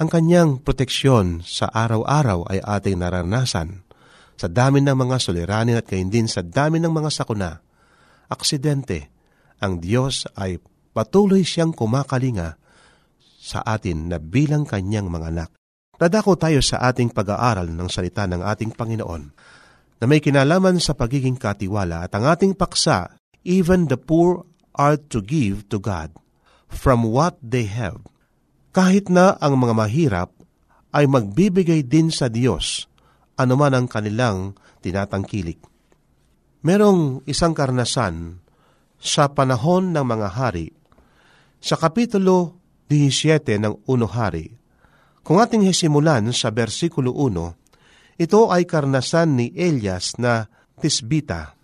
Ang 0.02 0.10
kanyang 0.10 0.58
proteksyon 0.58 1.46
sa 1.46 1.70
araw-araw 1.70 2.50
ay 2.50 2.58
ating 2.58 2.98
naranasan. 2.98 3.86
Sa 4.34 4.50
dami 4.50 4.82
ng 4.82 4.98
mga 4.98 5.16
suliranin 5.22 5.78
at 5.78 5.86
kayo 5.86 6.02
din 6.10 6.26
sa 6.26 6.42
dami 6.42 6.82
ng 6.82 6.90
mga 6.90 7.10
sakuna, 7.14 7.62
aksidente, 8.26 9.14
ang 9.62 9.78
Diyos 9.78 10.26
ay 10.34 10.58
patuloy 10.90 11.46
siyang 11.46 11.70
kumakalinga 11.70 12.58
sa 13.38 13.62
atin 13.62 14.10
na 14.10 14.18
bilang 14.18 14.66
kanyang 14.66 15.06
mga 15.06 15.30
anak. 15.30 15.61
Dadako 16.02 16.34
tayo 16.34 16.58
sa 16.58 16.82
ating 16.90 17.14
pag-aaral 17.14 17.70
ng 17.70 17.86
salita 17.86 18.26
ng 18.26 18.42
ating 18.42 18.74
Panginoon 18.74 19.22
na 20.02 20.04
may 20.10 20.18
kinalaman 20.18 20.82
sa 20.82 20.98
pagiging 20.98 21.38
katiwala 21.38 22.02
at 22.02 22.10
ang 22.18 22.26
ating 22.26 22.58
paksa, 22.58 23.14
even 23.46 23.86
the 23.86 23.94
poor 23.94 24.42
are 24.74 24.98
to 24.98 25.22
give 25.22 25.62
to 25.70 25.78
God 25.78 26.10
from 26.66 27.06
what 27.06 27.38
they 27.38 27.70
have. 27.70 28.02
Kahit 28.74 29.06
na 29.14 29.38
ang 29.38 29.62
mga 29.62 29.78
mahirap 29.78 30.34
ay 30.90 31.06
magbibigay 31.06 31.86
din 31.86 32.10
sa 32.10 32.26
Diyos 32.26 32.90
anuman 33.38 33.70
ang 33.70 33.86
kanilang 33.86 34.58
tinatangkilik. 34.82 35.62
Merong 36.66 37.22
isang 37.30 37.54
karnasan 37.54 38.42
sa 38.98 39.30
panahon 39.30 39.94
ng 39.94 40.02
mga 40.02 40.28
hari. 40.34 40.74
Sa 41.62 41.78
Kapitulo 41.78 42.58
17 42.90 43.62
ng 43.62 43.86
Uno 43.86 44.10
Hari, 44.10 44.61
kung 45.22 45.38
ating 45.38 45.62
hisimulan 45.62 46.34
sa 46.34 46.50
versikulo 46.50 47.14
1, 47.14 48.18
ito 48.18 48.40
ay 48.50 48.66
karnasan 48.66 49.38
ni 49.38 49.54
Elias 49.54 50.18
na 50.18 50.50
tisbita. 50.82 51.54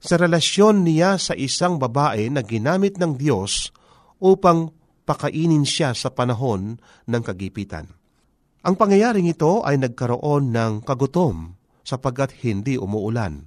Sa 0.00 0.16
relasyon 0.16 0.84
niya 0.84 1.20
sa 1.20 1.36
isang 1.36 1.76
babae 1.76 2.32
na 2.32 2.40
ginamit 2.40 2.96
ng 2.96 3.16
Diyos 3.16 3.72
upang 4.20 4.72
pakainin 5.04 5.68
siya 5.68 5.92
sa 5.92 6.08
panahon 6.08 6.80
ng 7.06 7.22
kagipitan. 7.22 7.86
Ang 8.66 8.74
pangyayaring 8.74 9.30
ito 9.30 9.62
ay 9.62 9.78
nagkaroon 9.78 10.50
ng 10.50 10.82
kagutom 10.82 11.54
sapagkat 11.86 12.34
hindi 12.42 12.74
umuulan. 12.74 13.46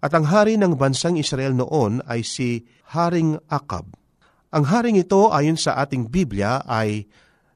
At 0.00 0.16
ang 0.16 0.30
hari 0.30 0.56
ng 0.56 0.78
bansang 0.80 1.20
Israel 1.20 1.52
noon 1.52 2.00
ay 2.08 2.24
si 2.24 2.64
Haring 2.94 3.36
Akab. 3.52 3.92
Ang 4.54 4.64
haring 4.64 4.96
ito 4.96 5.28
ayon 5.34 5.60
sa 5.60 5.76
ating 5.82 6.08
Biblia 6.08 6.64
ay 6.64 7.04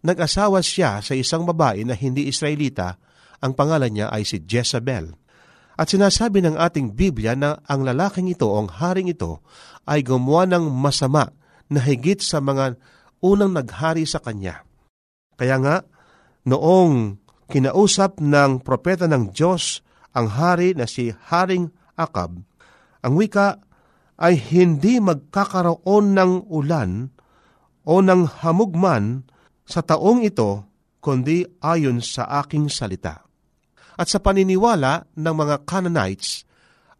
nag-asawa 0.01 0.65
siya 0.65 1.05
sa 1.05 1.13
isang 1.13 1.45
babae 1.45 1.85
na 1.85 1.97
hindi 1.97 2.29
Israelita 2.29 2.97
ang 3.41 3.57
pangalan 3.57 3.93
niya 3.93 4.07
ay 4.13 4.25
si 4.25 4.41
Jezebel. 4.45 5.17
At 5.81 5.89
sinasabi 5.89 6.45
ng 6.45 6.61
ating 6.61 6.93
Biblia 6.93 7.33
na 7.33 7.57
ang 7.65 7.89
lalaking 7.89 8.29
ito 8.29 8.45
o 8.45 8.61
ang 8.61 8.69
haring 8.69 9.09
ito 9.09 9.41
ay 9.89 10.05
gumawa 10.05 10.45
ng 10.45 10.69
masama 10.69 11.33
na 11.73 11.81
higit 11.81 12.21
sa 12.21 12.45
mga 12.45 12.77
unang 13.25 13.57
naghari 13.57 14.05
sa 14.05 14.21
kanya. 14.21 14.61
Kaya 15.41 15.57
nga, 15.57 15.77
noong 16.45 17.17
kinausap 17.49 18.21
ng 18.21 18.61
propeta 18.61 19.09
ng 19.09 19.33
Diyos 19.33 19.81
ang 20.13 20.29
hari 20.29 20.77
na 20.77 20.85
si 20.85 21.17
Haring 21.33 21.73
Akab, 21.97 22.45
ang 23.01 23.15
wika 23.17 23.57
ay 24.21 24.37
hindi 24.37 25.01
magkakaroon 25.01 26.13
ng 26.13 26.53
ulan 26.53 27.09
o 27.89 28.05
ng 28.05 28.45
hamugman 28.45 29.25
sa 29.71 29.87
taong 29.87 30.27
ito, 30.27 30.67
kundi 30.99 31.47
ayon 31.63 32.03
sa 32.03 32.27
aking 32.43 32.67
salita 32.67 33.31
at 34.01 34.09
sa 34.09 34.17
paniniwala 34.17 35.13
ng 35.13 35.35
mga 35.37 35.69
Canaanites 35.69 36.49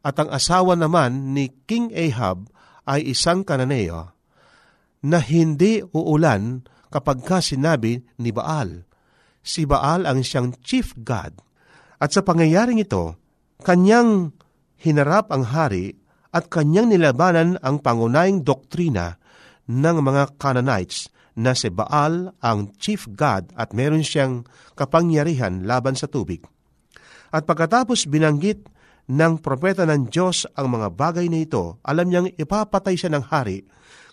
at 0.05 0.21
ang 0.21 0.29
asawa 0.29 0.77
naman 0.77 1.33
ni 1.33 1.49
King 1.65 1.89
Ahab 1.97 2.53
ay 2.85 3.17
isang 3.17 3.41
Kananeo 3.41 4.13
na 5.01 5.17
hindi 5.25 5.81
uulan 5.81 6.61
kapag 6.93 7.25
ka 7.25 7.41
sinabi 7.41 8.05
ni 8.21 8.29
Baal. 8.37 8.85
Si 9.41 9.65
Baal 9.65 10.05
ang 10.05 10.21
siyang 10.21 10.53
chief 10.61 10.93
god. 11.01 11.41
At 11.97 12.13
sa 12.13 12.21
pangyayaring 12.21 12.85
ito, 12.85 13.17
kanyang 13.65 14.37
hinarap 14.77 15.33
ang 15.33 15.49
hari 15.49 15.97
at 16.37 16.53
kanyang 16.53 16.93
nilabanan 16.93 17.57
ang 17.65 17.81
pangunahing 17.81 18.45
doktrina 18.45 19.17
ng 19.69 19.97
mga 20.05 20.37
Canaanites 20.37 21.09
na 21.41 21.57
si 21.57 21.73
Baal 21.73 22.37
ang 22.45 22.77
chief 22.77 23.09
god 23.17 23.49
at 23.57 23.73
meron 23.73 24.05
siyang 24.05 24.45
kapangyarihan 24.77 25.65
laban 25.65 25.97
sa 25.97 26.05
tubig. 26.05 26.45
At 27.33 27.49
pagkatapos 27.49 28.05
binanggit 28.13 28.69
ng 29.09 29.41
propeta 29.41 29.89
ng 29.89 30.13
Diyos 30.13 30.45
ang 30.53 30.77
mga 30.77 30.93
bagay 30.93 31.33
na 31.33 31.41
ito, 31.41 31.81
alam 31.81 32.13
niyang 32.13 32.29
ipapatay 32.37 32.95
siya 32.95 33.11
ng 33.17 33.25
hari. 33.33 33.65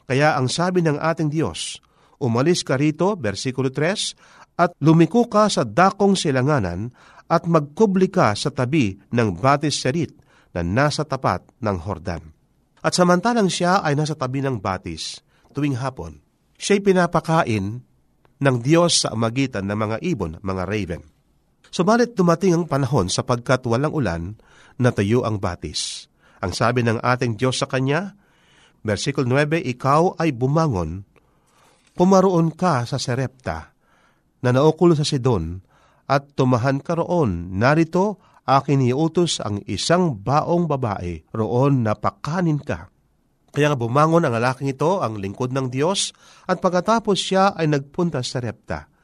Kaya 0.08 0.40
ang 0.40 0.48
sabi 0.48 0.80
ng 0.82 0.96
ating 0.96 1.28
Diyos, 1.28 1.84
Umalis 2.18 2.66
ka 2.66 2.80
rito, 2.80 3.14
versikulo 3.14 3.70
3, 3.70 4.58
at 4.58 4.74
lumiko 4.82 5.30
ka 5.30 5.46
sa 5.54 5.62
dakong 5.62 6.18
silanganan 6.18 6.90
at 7.30 7.46
magkubli 7.46 8.10
ka 8.10 8.34
sa 8.34 8.50
tabi 8.50 8.98
ng 9.14 9.38
Batis 9.38 9.78
Serit 9.78 10.18
na 10.58 10.66
nasa 10.66 11.06
tapat 11.06 11.46
ng 11.62 11.78
Hordan. 11.78 12.34
At 12.82 12.98
samantalang 12.98 13.54
siya 13.54 13.86
ay 13.86 13.94
nasa 13.94 14.18
tabi 14.18 14.42
ng 14.42 14.58
Batis 14.58 15.22
tuwing 15.54 15.78
hapon, 15.78 16.18
siya'y 16.58 16.82
pinapakain 16.82 17.82
ng 18.38 18.58
Diyos 18.62 19.06
sa 19.06 19.14
magitan 19.18 19.66
ng 19.70 19.78
mga 19.78 19.98
ibon, 20.06 20.38
mga 20.42 20.64
raven. 20.66 21.02
Subalit 21.74 22.14
dumating 22.14 22.54
ang 22.54 22.66
panahon 22.66 23.10
sapagkat 23.10 23.66
walang 23.66 23.94
ulan, 23.94 24.24
natayo 24.82 25.26
ang 25.26 25.38
batis. 25.42 26.10
Ang 26.42 26.54
sabi 26.54 26.86
ng 26.86 27.02
ating 27.02 27.38
Diyos 27.38 27.62
sa 27.62 27.68
kanya, 27.70 28.14
versikulo 28.86 29.26
9, 29.30 29.62
Ikaw 29.66 30.22
ay 30.22 30.34
bumangon, 30.38 31.02
pumaroon 31.98 32.54
ka 32.54 32.86
sa 32.86 33.02
Serepta, 33.02 33.74
na 34.46 34.50
naukulo 34.54 34.94
sa 34.94 35.06
Sidon, 35.06 35.66
at 36.08 36.38
tumahan 36.38 36.80
ka 36.80 36.96
roon. 36.96 37.58
Narito, 37.58 38.22
akin 38.48 38.86
iutos 38.86 39.44
ang 39.44 39.60
isang 39.68 40.16
baong 40.16 40.70
babae, 40.70 41.26
roon 41.36 41.84
na 41.84 41.98
pakanin 41.98 42.62
ka. 42.62 42.88
Kaya 43.56 43.74
nga 43.74 43.80
bumangon 43.80 44.28
ang 44.28 44.34
lalaking 44.36 44.72
ito, 44.72 45.00
ang 45.00 45.18
lingkod 45.18 45.56
ng 45.56 45.72
Diyos, 45.72 46.12
at 46.46 46.60
pagkatapos 46.60 47.18
siya 47.18 47.56
ay 47.56 47.72
nagpunta 47.72 48.22
sa 48.22 48.40
Serepta 48.40 48.98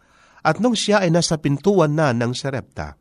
at 0.43 0.59
nung 0.59 0.75
siya 0.75 1.01
ay 1.01 1.09
nasa 1.09 1.39
pintuan 1.39 1.95
na 1.95 2.11
ng 2.11 2.35
Serepta, 2.35 2.99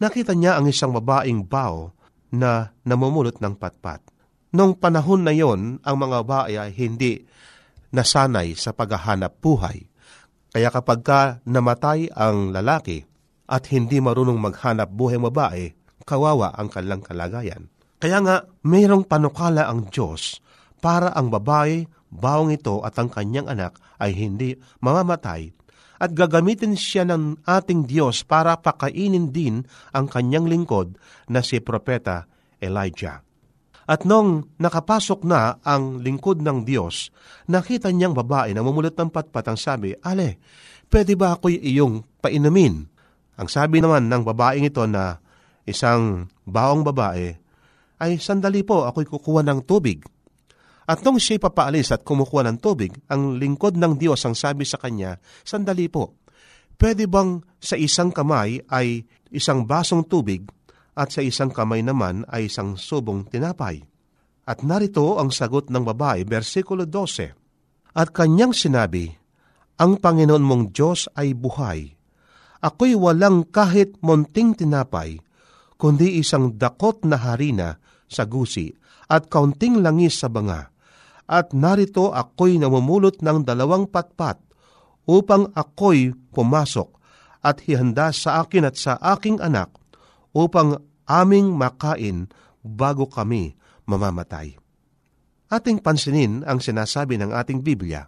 nakita 0.00 0.32
niya 0.32 0.56
ang 0.56 0.72
isang 0.72 0.96
babaeng 0.96 1.44
bao 1.44 1.92
na 2.32 2.72
namumulot 2.88 3.36
ng 3.44 3.54
patpat. 3.60 4.00
Nung 4.56 4.72
panahon 4.80 5.20
na 5.20 5.36
yon, 5.36 5.84
ang 5.84 5.96
mga 6.00 6.24
babae 6.24 6.56
ay 6.56 6.72
hindi 6.72 7.20
nasanay 7.92 8.56
sa 8.56 8.72
paghahanap 8.72 9.36
buhay. 9.36 9.84
Kaya 10.48 10.72
kapag 10.72 11.04
ka 11.04 11.20
namatay 11.44 12.08
ang 12.16 12.56
lalaki 12.56 13.04
at 13.52 13.68
hindi 13.68 14.00
marunong 14.00 14.40
maghanap 14.40 14.88
buhay 14.88 15.20
babae, 15.20 15.76
kawawa 16.08 16.56
ang 16.56 16.72
kanilang 16.72 17.04
kalagayan. 17.04 17.68
Kaya 18.00 18.24
nga, 18.24 18.36
mayroong 18.64 19.04
panukala 19.04 19.68
ang 19.68 19.92
Diyos 19.92 20.40
para 20.78 21.10
ang 21.12 21.28
babae, 21.28 21.86
bawang 22.08 22.54
ito 22.54 22.80
at 22.86 22.96
ang 22.96 23.12
kanyang 23.12 23.50
anak 23.50 23.76
ay 24.00 24.16
hindi 24.16 24.56
mamamatay 24.80 25.58
at 25.98 26.14
gagamitin 26.14 26.78
siya 26.78 27.02
ng 27.10 27.42
ating 27.42 27.90
Diyos 27.90 28.22
para 28.22 28.54
pakainin 28.54 29.34
din 29.34 29.66
ang 29.90 30.06
kanyang 30.06 30.46
lingkod 30.46 30.94
na 31.26 31.42
si 31.42 31.58
Propeta 31.58 32.30
Elijah. 32.62 33.26
At 33.88 34.06
nung 34.06 34.52
nakapasok 34.60 35.26
na 35.26 35.58
ang 35.64 35.98
lingkod 36.04 36.44
ng 36.44 36.62
Diyos, 36.62 37.10
nakita 37.50 37.90
niyang 37.90 38.14
babae 38.14 38.52
na 38.54 38.62
mumulot 38.62 38.94
ng 38.94 39.10
patpat 39.10 39.44
ang 39.48 39.58
sabi, 39.58 39.96
Ale, 40.04 40.38
pwede 40.92 41.16
ba 41.18 41.34
ako'y 41.34 41.56
iyong 41.56 42.04
painumin? 42.20 42.84
Ang 43.38 43.48
sabi 43.48 43.80
naman 43.80 44.06
ng 44.12 44.22
babaeng 44.28 44.68
ito 44.68 44.84
na 44.84 45.18
isang 45.64 46.28
baong 46.44 46.84
babae, 46.84 47.32
ay 47.98 48.20
sandali 48.20 48.62
po 48.62 48.84
ako'y 48.86 49.08
kukuha 49.08 49.42
ng 49.42 49.64
tubig 49.64 50.04
at 50.88 51.04
nung 51.04 51.20
siya'y 51.20 51.36
papaalis 51.36 51.92
at 51.92 52.00
kumukuha 52.00 52.48
ng 52.48 52.58
tubig, 52.64 52.96
ang 53.12 53.36
lingkod 53.36 53.76
ng 53.76 54.00
Diyos 54.00 54.24
ang 54.24 54.32
sabi 54.32 54.64
sa 54.64 54.80
kanya, 54.80 55.20
Sandali 55.44 55.92
po, 55.92 56.16
pwede 56.80 57.04
bang 57.04 57.44
sa 57.60 57.76
isang 57.76 58.08
kamay 58.08 58.64
ay 58.72 59.04
isang 59.28 59.68
basong 59.68 60.08
tubig 60.08 60.48
at 60.96 61.12
sa 61.12 61.20
isang 61.20 61.52
kamay 61.52 61.84
naman 61.84 62.24
ay 62.32 62.48
isang 62.48 62.80
subong 62.80 63.28
tinapay? 63.28 63.84
At 64.48 64.64
narito 64.64 65.20
ang 65.20 65.28
sagot 65.28 65.68
ng 65.68 65.84
babae, 65.84 66.24
versikulo 66.24 66.88
12. 66.88 67.92
At 67.92 68.08
kanyang 68.16 68.56
sinabi, 68.56 69.12
ang 69.76 70.00
Panginoon 70.00 70.40
mong 70.40 70.64
Diyos 70.72 71.12
ay 71.12 71.36
buhay. 71.36 71.84
Ako'y 72.64 72.96
walang 72.96 73.44
kahit 73.52 74.00
monting 74.00 74.56
tinapay, 74.56 75.20
kundi 75.76 76.16
isang 76.16 76.56
dakot 76.56 77.04
na 77.04 77.20
harina 77.20 77.76
sa 78.08 78.24
gusi 78.24 78.72
at 79.12 79.28
kaunting 79.28 79.84
langis 79.84 80.16
sa 80.16 80.32
banga. 80.32 80.72
At 81.28 81.52
narito 81.52 82.10
ako'y 82.16 82.56
namumulot 82.56 83.20
ng 83.20 83.44
dalawang 83.44 83.92
patpat 83.92 84.40
upang 85.04 85.52
ako'y 85.52 86.16
pumasok 86.32 86.88
at 87.44 87.60
hihanda 87.68 88.10
sa 88.16 88.40
akin 88.42 88.64
at 88.64 88.76
sa 88.80 88.96
aking 88.96 89.38
anak 89.38 89.70
upang 90.32 90.80
aming 91.04 91.52
makain 91.52 92.32
bago 92.64 93.08
kami 93.08 93.56
mamamatay. 93.84 94.56
Ating 95.48 95.80
pansinin 95.80 96.44
ang 96.44 96.60
sinasabi 96.60 97.16
ng 97.16 97.32
ating 97.32 97.64
Biblia 97.64 98.04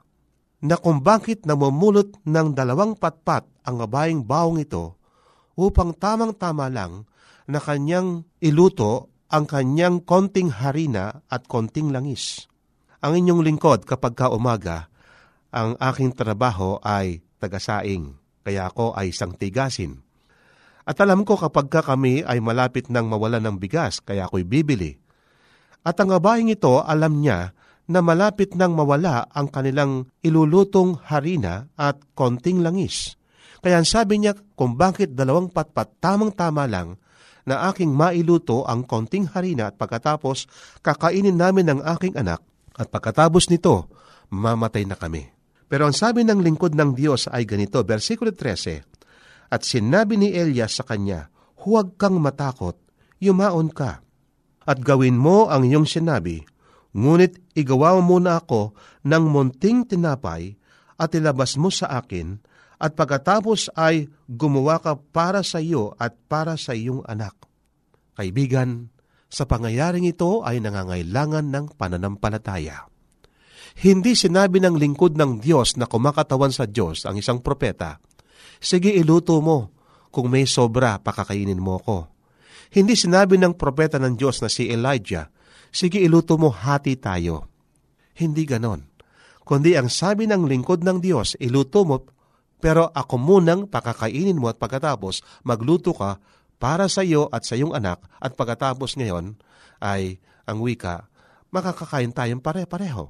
na 0.60 0.76
kung 0.76 1.00
bakit 1.00 1.48
namumulot 1.48 2.20
ng 2.28 2.52
dalawang 2.52 2.96
patpat 2.96 3.48
ang 3.64 3.80
babaeng 3.80 4.24
bawang 4.28 4.60
ito 4.60 5.00
upang 5.56 5.96
tamang-tama 5.96 6.68
lang 6.68 7.08
na 7.48 7.56
kanyang 7.60 8.28
iluto 8.44 9.08
ang 9.32 9.48
kanyang 9.48 10.04
konting 10.04 10.52
harina 10.52 11.24
at 11.32 11.48
konting 11.48 11.88
langis. 11.94 12.50
Ang 13.00 13.24
inyong 13.24 13.40
lingkod 13.40 13.88
kapag 13.88 14.12
ka 14.12 14.28
umaga, 14.28 14.92
ang 15.48 15.72
aking 15.80 16.12
trabaho 16.12 16.76
ay 16.84 17.24
tagasaing, 17.40 18.12
kaya 18.44 18.68
ako 18.68 18.92
ay 18.92 19.08
isang 19.08 19.32
tigasin. 19.32 20.04
At 20.84 21.00
alam 21.00 21.24
ko 21.24 21.40
kapag 21.40 21.72
ka 21.72 21.80
kami 21.80 22.20
ay 22.28 22.44
malapit 22.44 22.92
ng 22.92 23.08
mawala 23.08 23.40
ng 23.40 23.56
bigas, 23.56 24.04
kaya 24.04 24.28
ako'y 24.28 24.44
bibili. 24.44 25.00
At 25.80 25.96
ang 25.96 26.12
babaeng 26.12 26.52
ito, 26.52 26.84
alam 26.84 27.24
niya 27.24 27.56
na 27.88 28.04
malapit 28.04 28.52
nang 28.52 28.76
mawala 28.76 29.24
ang 29.32 29.48
kanilang 29.48 30.12
ilulutong 30.20 31.00
harina 31.08 31.72
at 31.80 31.96
konting 32.12 32.60
langis. 32.60 33.16
Kaya 33.64 33.80
sabi 33.80 34.20
niya 34.20 34.36
kung 34.52 34.76
bakit 34.76 35.16
dalawang 35.16 35.48
patpat 35.48 35.96
tamang-tama 36.04 36.68
lang 36.68 37.00
na 37.48 37.72
aking 37.72 37.96
mailuto 37.96 38.68
ang 38.68 38.84
konting 38.84 39.24
harina 39.32 39.72
at 39.72 39.80
pagkatapos 39.80 40.44
kakainin 40.84 41.40
namin 41.40 41.72
ng 41.72 41.80
aking 41.96 42.12
anak 42.20 42.44
at 42.80 42.88
pagkatapos 42.88 43.52
nito, 43.52 43.92
mamatay 44.32 44.88
na 44.88 44.96
kami. 44.96 45.28
Pero 45.68 45.84
ang 45.84 45.92
sabi 45.92 46.24
ng 46.24 46.40
lingkod 46.40 46.72
ng 46.72 46.96
Diyos 46.96 47.28
ay 47.28 47.44
ganito, 47.44 47.84
versikulo 47.84 48.32
13, 48.32 49.52
At 49.52 49.68
sinabi 49.68 50.16
ni 50.16 50.32
Elias 50.32 50.80
sa 50.80 50.88
kanya, 50.88 51.28
Huwag 51.60 52.00
kang 52.00 52.16
matakot, 52.16 52.80
yumaon 53.20 53.68
ka, 53.68 54.00
at 54.64 54.78
gawin 54.80 55.20
mo 55.20 55.52
ang 55.52 55.68
iyong 55.68 55.84
sinabi, 55.84 56.40
Ngunit 56.96 57.54
igawa 57.54 58.00
mo 58.00 58.16
muna 58.16 58.40
ako 58.40 58.74
ng 59.04 59.24
munting 59.28 59.86
tinapay 59.86 60.58
at 60.98 61.14
ilabas 61.14 61.54
mo 61.54 61.70
sa 61.70 61.86
akin 62.02 62.42
at 62.80 62.96
pagkatapos 62.96 63.70
ay 63.76 64.08
gumawa 64.26 64.80
ka 64.80 64.96
para 64.96 65.44
sa 65.44 65.60
iyo 65.62 65.94
at 66.00 66.16
para 66.26 66.56
sa 66.56 66.74
iyong 66.74 67.04
anak. 67.06 67.36
Kaibigan, 68.16 68.90
sa 69.30 69.46
pangyayaring 69.46 70.10
ito 70.10 70.42
ay 70.42 70.58
nangangailangan 70.58 71.46
ng 71.48 71.64
pananampalataya. 71.78 72.90
Hindi 73.78 74.18
sinabi 74.18 74.58
ng 74.58 74.74
lingkod 74.74 75.14
ng 75.14 75.38
Diyos 75.38 75.78
na 75.78 75.86
kumakatawan 75.86 76.50
sa 76.50 76.66
Diyos 76.66 77.06
ang 77.06 77.14
isang 77.14 77.38
propeta, 77.38 78.02
Sige 78.60 78.92
iluto 78.92 79.40
mo, 79.40 79.72
kung 80.12 80.28
may 80.28 80.44
sobra 80.44 81.00
pakakainin 81.00 81.56
mo 81.56 81.80
ko. 81.80 82.12
Hindi 82.74 82.92
sinabi 82.92 83.40
ng 83.40 83.56
propeta 83.56 83.96
ng 83.96 84.20
Diyos 84.20 84.44
na 84.44 84.52
si 84.52 84.68
Elijah, 84.68 85.32
sige 85.72 85.96
iluto 85.96 86.36
mo 86.36 86.52
hati 86.52 86.98
tayo. 87.00 87.48
Hindi 88.18 88.44
ganon. 88.44 88.84
Kundi 89.46 89.74
ang 89.74 89.88
sabi 89.88 90.28
ng 90.28 90.44
lingkod 90.44 90.84
ng 90.84 91.00
Diyos, 91.00 91.34
iluto 91.40 91.82
mo, 91.88 91.96
pero 92.60 92.92
ako 92.92 93.16
munang 93.16 93.64
pakakainin 93.66 94.36
mo 94.36 94.52
at 94.52 94.60
pagkatapos 94.60 95.24
magluto 95.48 95.96
ka 95.96 96.20
para 96.60 96.86
sa 96.92 97.00
iyo 97.00 97.32
at 97.32 97.48
sa 97.48 97.56
iyong 97.56 97.72
anak 97.72 98.04
at 98.20 98.36
pagkatapos 98.36 99.00
ngayon 99.00 99.40
ay 99.80 100.20
ang 100.44 100.60
wika, 100.60 101.08
makakakain 101.48 102.12
tayong 102.12 102.44
pare-pareho. 102.44 103.08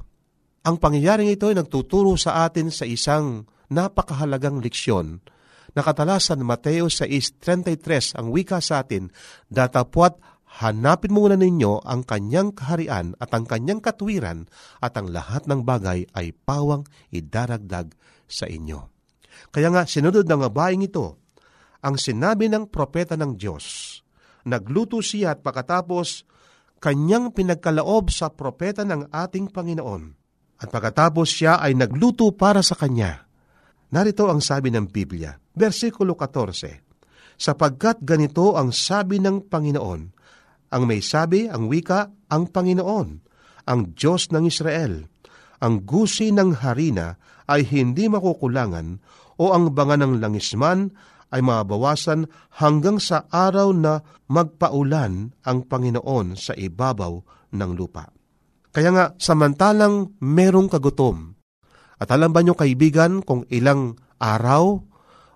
Ang 0.62 0.76
pangyayaring 0.78 1.34
ito 1.34 1.50
ay 1.50 1.58
nagtuturo 1.58 2.14
sa 2.14 2.46
atin 2.46 2.70
sa 2.70 2.86
isang 2.86 3.48
napakahalagang 3.72 4.62
leksyon 4.62 5.18
na 5.74 5.82
katalasan 5.82 6.42
Mateo 6.46 6.86
6.33 6.86 8.18
ang 8.18 8.30
wika 8.30 8.62
sa 8.62 8.86
atin, 8.86 9.10
datapwat 9.50 10.18
hanapin 10.62 11.14
muna 11.14 11.38
ninyo 11.38 11.86
ang 11.86 12.02
kanyang 12.02 12.50
kaharian 12.50 13.14
at 13.22 13.30
ang 13.30 13.46
kanyang 13.46 13.78
katwiran 13.78 14.50
at 14.82 14.98
ang 14.98 15.14
lahat 15.14 15.46
ng 15.46 15.62
bagay 15.62 16.06
ay 16.10 16.34
pawang 16.34 16.82
idaragdag 17.14 17.94
sa 18.26 18.50
inyo. 18.50 18.90
Kaya 19.54 19.72
nga, 19.72 19.86
sinunod 19.86 20.26
ng 20.26 20.40
babaeng 20.50 20.84
ito, 20.84 21.19
ang 21.80 21.96
sinabi 21.96 22.48
ng 22.48 22.68
propeta 22.68 23.16
ng 23.16 23.36
Diyos. 23.36 23.98
Nagluto 24.44 25.00
siya 25.04 25.36
at 25.36 25.44
pagkatapos, 25.44 26.24
kanyang 26.80 27.36
pinagkalaob 27.36 28.08
sa 28.08 28.32
propeta 28.32 28.84
ng 28.88 29.12
ating 29.12 29.52
Panginoon. 29.52 30.16
At 30.60 30.68
pagkatapos 30.68 31.28
siya 31.28 31.60
ay 31.60 31.76
nagluto 31.76 32.32
para 32.36 32.64
sa 32.64 32.76
kanya. 32.76 33.28
Narito 33.92 34.28
ang 34.28 34.40
sabi 34.40 34.72
ng 34.72 34.88
Biblia, 34.88 35.36
versikulo 35.56 36.16
14, 36.16 37.40
Sapagkat 37.40 38.04
ganito 38.04 38.56
ang 38.56 38.72
sabi 38.72 39.16
ng 39.20 39.48
Panginoon, 39.48 40.02
ang 40.70 40.82
may 40.86 41.02
sabi, 41.02 41.50
ang 41.50 41.66
wika, 41.66 42.12
ang 42.30 42.52
Panginoon, 42.52 43.08
ang 43.66 43.80
Diyos 43.96 44.30
ng 44.30 44.44
Israel. 44.46 45.08
Ang 45.60 45.84
gusi 45.84 46.32
ng 46.32 46.62
harina 46.62 47.18
ay 47.50 47.66
hindi 47.66 48.06
makukulangan 48.06 49.02
o 49.36 49.52
ang 49.52 49.74
banga 49.74 49.98
ng 49.98 50.22
langisman 50.22 50.94
ay 51.30 51.40
mabawasan 51.42 52.26
hanggang 52.58 52.98
sa 52.98 53.26
araw 53.30 53.70
na 53.70 54.02
magpaulan 54.26 55.34
ang 55.46 55.58
Panginoon 55.66 56.34
sa 56.34 56.54
ibabaw 56.54 57.22
ng 57.54 57.70
lupa. 57.74 58.10
Kaya 58.70 58.90
nga, 58.94 59.06
samantalang 59.18 60.14
merong 60.22 60.70
kagutom, 60.70 61.34
at 62.00 62.08
alam 62.14 62.30
ba 62.30 62.40
nyo 62.40 62.54
kaibigan 62.54 63.20
kung 63.20 63.42
ilang 63.50 63.98
araw, 64.22 64.78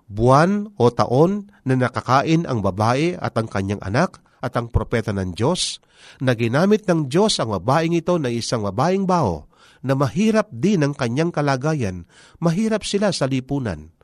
buwan 0.07 0.71
o 0.77 0.85
taon 0.89 1.49
na 1.67 1.75
nakakain 1.75 2.47
ang 2.47 2.63
babae 2.63 3.17
at 3.17 3.35
ang 3.35 3.49
kanyang 3.49 3.81
anak 3.83 4.21
at 4.39 4.53
ang 4.55 4.69
propeta 4.69 5.09
ng 5.09 5.33
Diyos, 5.33 5.81
na 6.21 6.37
ginamit 6.37 6.85
ng 6.85 7.09
Diyos 7.09 7.41
ang 7.41 7.55
babaeng 7.55 7.97
ito 7.97 8.15
na 8.21 8.29
isang 8.29 8.61
babaeng 8.61 9.09
bao, 9.09 9.49
na 9.85 9.93
mahirap 9.93 10.49
din 10.53 10.85
ang 10.85 10.93
kanyang 10.93 11.33
kalagayan, 11.33 12.05
mahirap 12.41 12.85
sila 12.85 13.13
sa 13.13 13.25
lipunan. 13.25 13.94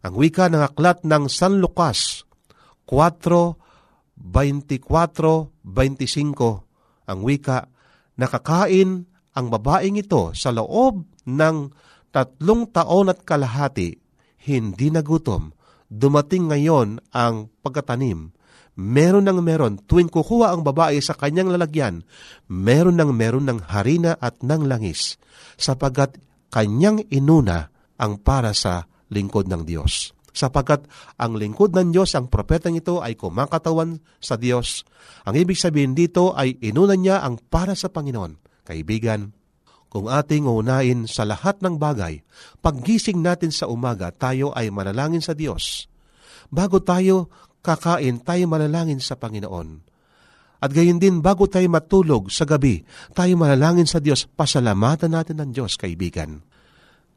Ang 0.00 0.16
wika 0.16 0.48
ng 0.48 0.64
aklat 0.64 1.04
ng 1.04 1.28
San 1.28 1.60
Lucas 1.60 2.24
4.24-25, 2.88 5.52
ang 7.10 7.20
wika, 7.20 7.68
nakakain 8.16 9.04
ang 9.36 9.46
babaeng 9.46 10.00
ito 10.00 10.32
sa 10.34 10.50
loob 10.50 11.06
ng 11.28 11.56
tatlong 12.10 12.66
taon 12.72 13.12
at 13.12 13.22
kalahati, 13.22 13.94
hindi 14.48 14.88
nagutom. 14.90 15.52
Dumating 15.90 16.46
ngayon 16.50 16.98
ang 17.14 17.50
pagkatanim 17.62 18.34
meron 18.80 19.28
ng 19.28 19.44
meron, 19.44 19.76
tuwing 19.84 20.08
kukuha 20.08 20.56
ang 20.56 20.64
babae 20.64 20.96
sa 21.04 21.12
kanyang 21.12 21.52
lalagyan, 21.52 22.00
meron 22.48 22.96
ng 22.96 23.12
meron 23.12 23.44
ng 23.44 23.60
harina 23.68 24.16
at 24.16 24.40
ng 24.40 24.64
langis, 24.64 25.20
sapagat 25.60 26.16
kanyang 26.48 27.04
inuna 27.12 27.68
ang 28.00 28.16
para 28.16 28.56
sa 28.56 28.88
lingkod 29.10 29.50
ng 29.50 29.66
Diyos. 29.66 30.14
Sapagat 30.30 30.86
ang 31.18 31.34
lingkod 31.34 31.74
ng 31.74 31.90
Diyos, 31.90 32.14
ang 32.14 32.30
propetang 32.30 32.78
ito 32.78 33.02
ay 33.02 33.18
kumakatawan 33.18 33.98
sa 34.22 34.38
Diyos. 34.38 34.86
Ang 35.26 35.34
ibig 35.42 35.58
sabihin 35.58 35.92
dito 35.98 36.32
ay 36.38 36.54
inuna 36.62 36.94
niya 36.94 37.26
ang 37.26 37.42
para 37.50 37.74
sa 37.74 37.90
Panginoon. 37.90 38.62
Kaibigan, 38.62 39.34
kung 39.90 40.06
ating 40.06 40.46
unahin 40.46 41.10
sa 41.10 41.26
lahat 41.26 41.58
ng 41.66 41.74
bagay, 41.74 42.22
paggising 42.62 43.18
natin 43.18 43.50
sa 43.50 43.66
umaga, 43.66 44.14
tayo 44.14 44.54
ay 44.54 44.70
manalangin 44.70 45.18
sa 45.18 45.34
Diyos. 45.34 45.90
Bago 46.46 46.78
tayo 46.78 47.26
kakain, 47.66 48.22
tayo 48.22 48.46
manalangin 48.46 49.02
sa 49.02 49.18
Panginoon. 49.18 49.82
At 50.60 50.70
gayon 50.70 51.02
din, 51.02 51.24
bago 51.24 51.50
tayo 51.50 51.66
matulog 51.72 52.30
sa 52.30 52.46
gabi, 52.46 52.84
tayo 53.16 53.34
manalangin 53.34 53.88
sa 53.88 53.98
Diyos, 53.98 54.30
pasalamatan 54.30 55.10
natin 55.10 55.42
ng 55.42 55.50
Diyos, 55.56 55.74
kaibigan. 55.74 56.44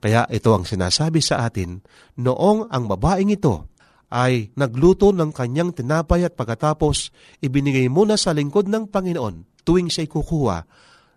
Kaya 0.04 0.28
ito 0.28 0.52
ang 0.52 0.68
sinasabi 0.68 1.24
sa 1.24 1.48
atin, 1.48 1.80
noong 2.20 2.68
ang 2.68 2.92
babaeng 2.92 3.32
ito 3.32 3.72
ay 4.12 4.52
nagluto 4.60 5.16
ng 5.16 5.32
kanyang 5.32 5.72
tinapay 5.72 6.28
at 6.28 6.36
pagkatapos 6.36 7.16
ibinigay 7.40 7.88
muna 7.88 8.20
sa 8.20 8.36
lingkod 8.36 8.68
ng 8.68 8.92
Panginoon 8.92 9.64
tuwing 9.64 9.88
siya'y 9.88 10.12
kukuha 10.12 10.68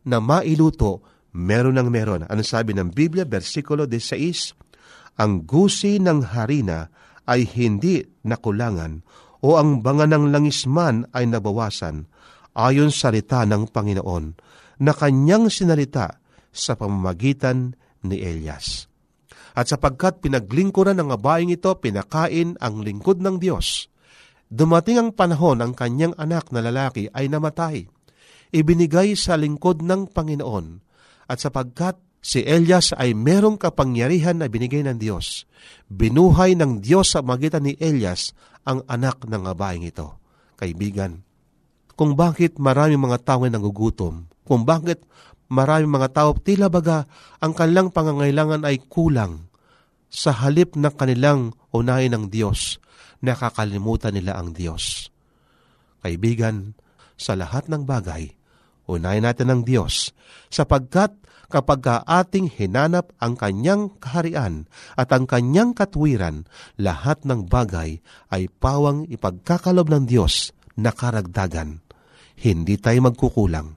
na 0.06 0.22
mailuto, 0.22 1.02
meron 1.34 1.82
ng 1.82 1.90
meron. 1.90 2.22
Ano 2.30 2.46
sabi 2.46 2.78
ng 2.78 2.94
Biblia, 2.94 3.26
versikulo 3.26 3.90
16? 3.90 4.54
Ang 5.18 5.42
gusi 5.42 5.98
ng 5.98 6.22
harina 6.22 6.86
ay 7.26 7.42
hindi 7.42 8.06
nakulangan 8.22 9.02
o 9.42 9.58
ang 9.58 9.82
banga 9.82 10.06
ng 10.06 10.30
langisman 10.30 11.10
ay 11.10 11.26
nabawasan 11.26 12.06
ayon 12.54 12.94
sa 12.94 13.10
salita 13.10 13.42
ng 13.42 13.66
Panginoon 13.66 14.24
na 14.78 14.94
kanyang 14.94 15.50
sinalita 15.50 16.22
sa 16.54 16.78
pamamagitan 16.78 17.74
ni 18.04 18.20
Elias. 18.20 18.90
At 19.56 19.72
sapagkat 19.72 20.20
pinaglingkuran 20.20 21.00
ng 21.00 21.08
babaeng 21.16 21.48
ito, 21.48 21.72
pinakain 21.80 22.60
ang 22.60 22.84
lingkod 22.84 23.24
ng 23.24 23.40
Diyos. 23.40 23.88
Dumating 24.52 25.00
ang 25.00 25.10
panahon 25.16 25.64
ang 25.64 25.72
kanyang 25.72 26.12
anak 26.20 26.52
na 26.52 26.60
lalaki 26.60 27.08
ay 27.16 27.32
namatay. 27.32 27.88
Ibinigay 28.52 29.16
sa 29.16 29.34
lingkod 29.40 29.80
ng 29.80 30.12
Panginoon. 30.12 30.84
At 31.26 31.40
sapagkat 31.40 31.98
si 32.20 32.44
Elias 32.44 32.92
ay 32.94 33.16
merong 33.16 33.58
kapangyarihan 33.58 34.38
na 34.38 34.46
binigay 34.46 34.84
ng 34.84 35.00
Diyos, 35.00 35.48
binuhay 35.90 36.54
ng 36.54 36.84
Diyos 36.84 37.16
sa 37.16 37.24
magitan 37.24 37.66
ni 37.66 37.74
Elias 37.80 38.36
ang 38.66 38.84
anak 38.86 39.24
ng 39.24 39.42
babaeng 39.54 39.86
ito. 39.86 40.20
Kaibigan, 40.60 41.26
kung 41.96 42.12
bakit 42.12 42.60
maraming 42.60 43.00
mga 43.00 43.24
tao 43.24 43.48
ay 43.48 43.50
nagugutom, 43.50 44.28
kung 44.44 44.62
bakit 44.62 45.02
maraming 45.50 45.90
mga 45.90 46.08
tao 46.14 46.30
tila 46.38 46.66
baga 46.70 47.06
ang 47.42 47.52
kanilang 47.54 47.90
pangangailangan 47.94 48.66
ay 48.66 48.82
kulang. 48.86 49.46
Sa 50.06 50.30
halip 50.30 50.78
na 50.78 50.94
kanilang 50.94 51.52
unahin 51.74 52.14
ng 52.14 52.24
Diyos, 52.30 52.78
nakakalimutan 53.20 54.14
nila 54.14 54.38
ang 54.38 54.54
Diyos. 54.54 55.10
Kaibigan, 56.00 56.78
sa 57.16 57.34
lahat 57.34 57.66
ng 57.66 57.82
bagay, 57.88 58.30
unahin 58.86 59.26
natin 59.26 59.50
ang 59.50 59.62
Diyos, 59.66 60.14
sapagkat 60.52 61.16
kapag 61.50 62.06
ating 62.06 62.50
hinanap 62.52 63.14
ang 63.22 63.34
kanyang 63.34 63.94
kaharian 63.98 64.70
at 64.94 65.10
ang 65.10 65.26
kanyang 65.26 65.74
katwiran, 65.74 66.46
lahat 66.78 67.22
ng 67.26 67.46
bagay 67.50 67.98
ay 68.30 68.46
pawang 68.62 69.06
ipagkakalob 69.10 69.90
ng 69.90 70.04
Diyos 70.06 70.54
na 70.78 70.92
karagdagan. 70.94 71.82
Hindi 72.36 72.76
tayo 72.76 73.08
magkukulang 73.08 73.75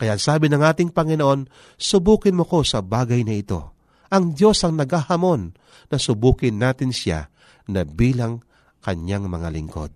kaya 0.00 0.16
sabi 0.16 0.48
ng 0.48 0.64
ating 0.64 0.96
Panginoon, 0.96 1.44
subukin 1.76 2.32
mo 2.32 2.48
ko 2.48 2.64
sa 2.64 2.80
bagay 2.80 3.20
na 3.20 3.36
ito. 3.36 3.76
Ang 4.08 4.32
Diyos 4.32 4.64
ang 4.64 4.80
naghahamon 4.80 5.52
na 5.92 5.96
subukin 6.00 6.56
natin 6.56 6.88
siya 6.88 7.28
na 7.68 7.84
bilang 7.84 8.40
kanyang 8.80 9.28
mga 9.28 9.52
lingkod. 9.52 9.92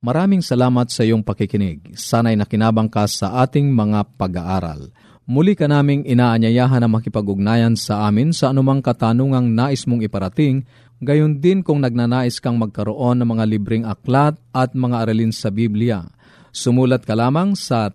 Maraming 0.00 0.40
salamat 0.40 0.88
sa 0.88 1.04
iyong 1.04 1.20
pakikinig. 1.20 1.92
Sana'y 1.92 2.40
nakinabang 2.40 2.88
ka 2.88 3.04
sa 3.04 3.44
ating 3.44 3.68
mga 3.68 4.16
pag-aaral. 4.16 4.90
Muli 5.28 5.54
ka 5.54 5.70
naming 5.70 6.02
inaanyayahan 6.08 6.82
na 6.82 6.88
makipag-ugnayan 6.90 7.78
sa 7.78 8.08
amin 8.08 8.34
sa 8.34 8.50
anumang 8.50 8.82
katanungang 8.82 9.54
nais 9.54 9.86
mong 9.86 10.02
iparating, 10.02 10.66
gayon 10.98 11.38
din 11.38 11.62
kung 11.62 11.78
nagnanais 11.78 12.42
kang 12.42 12.58
magkaroon 12.58 13.22
ng 13.22 13.28
mga 13.28 13.44
libreng 13.46 13.84
aklat 13.86 14.34
at 14.50 14.74
mga 14.74 15.06
aralin 15.06 15.30
sa 15.30 15.54
Biblia. 15.54 16.02
Sumulat 16.50 17.06
ka 17.06 17.14
lamang 17.14 17.54
sa 17.54 17.94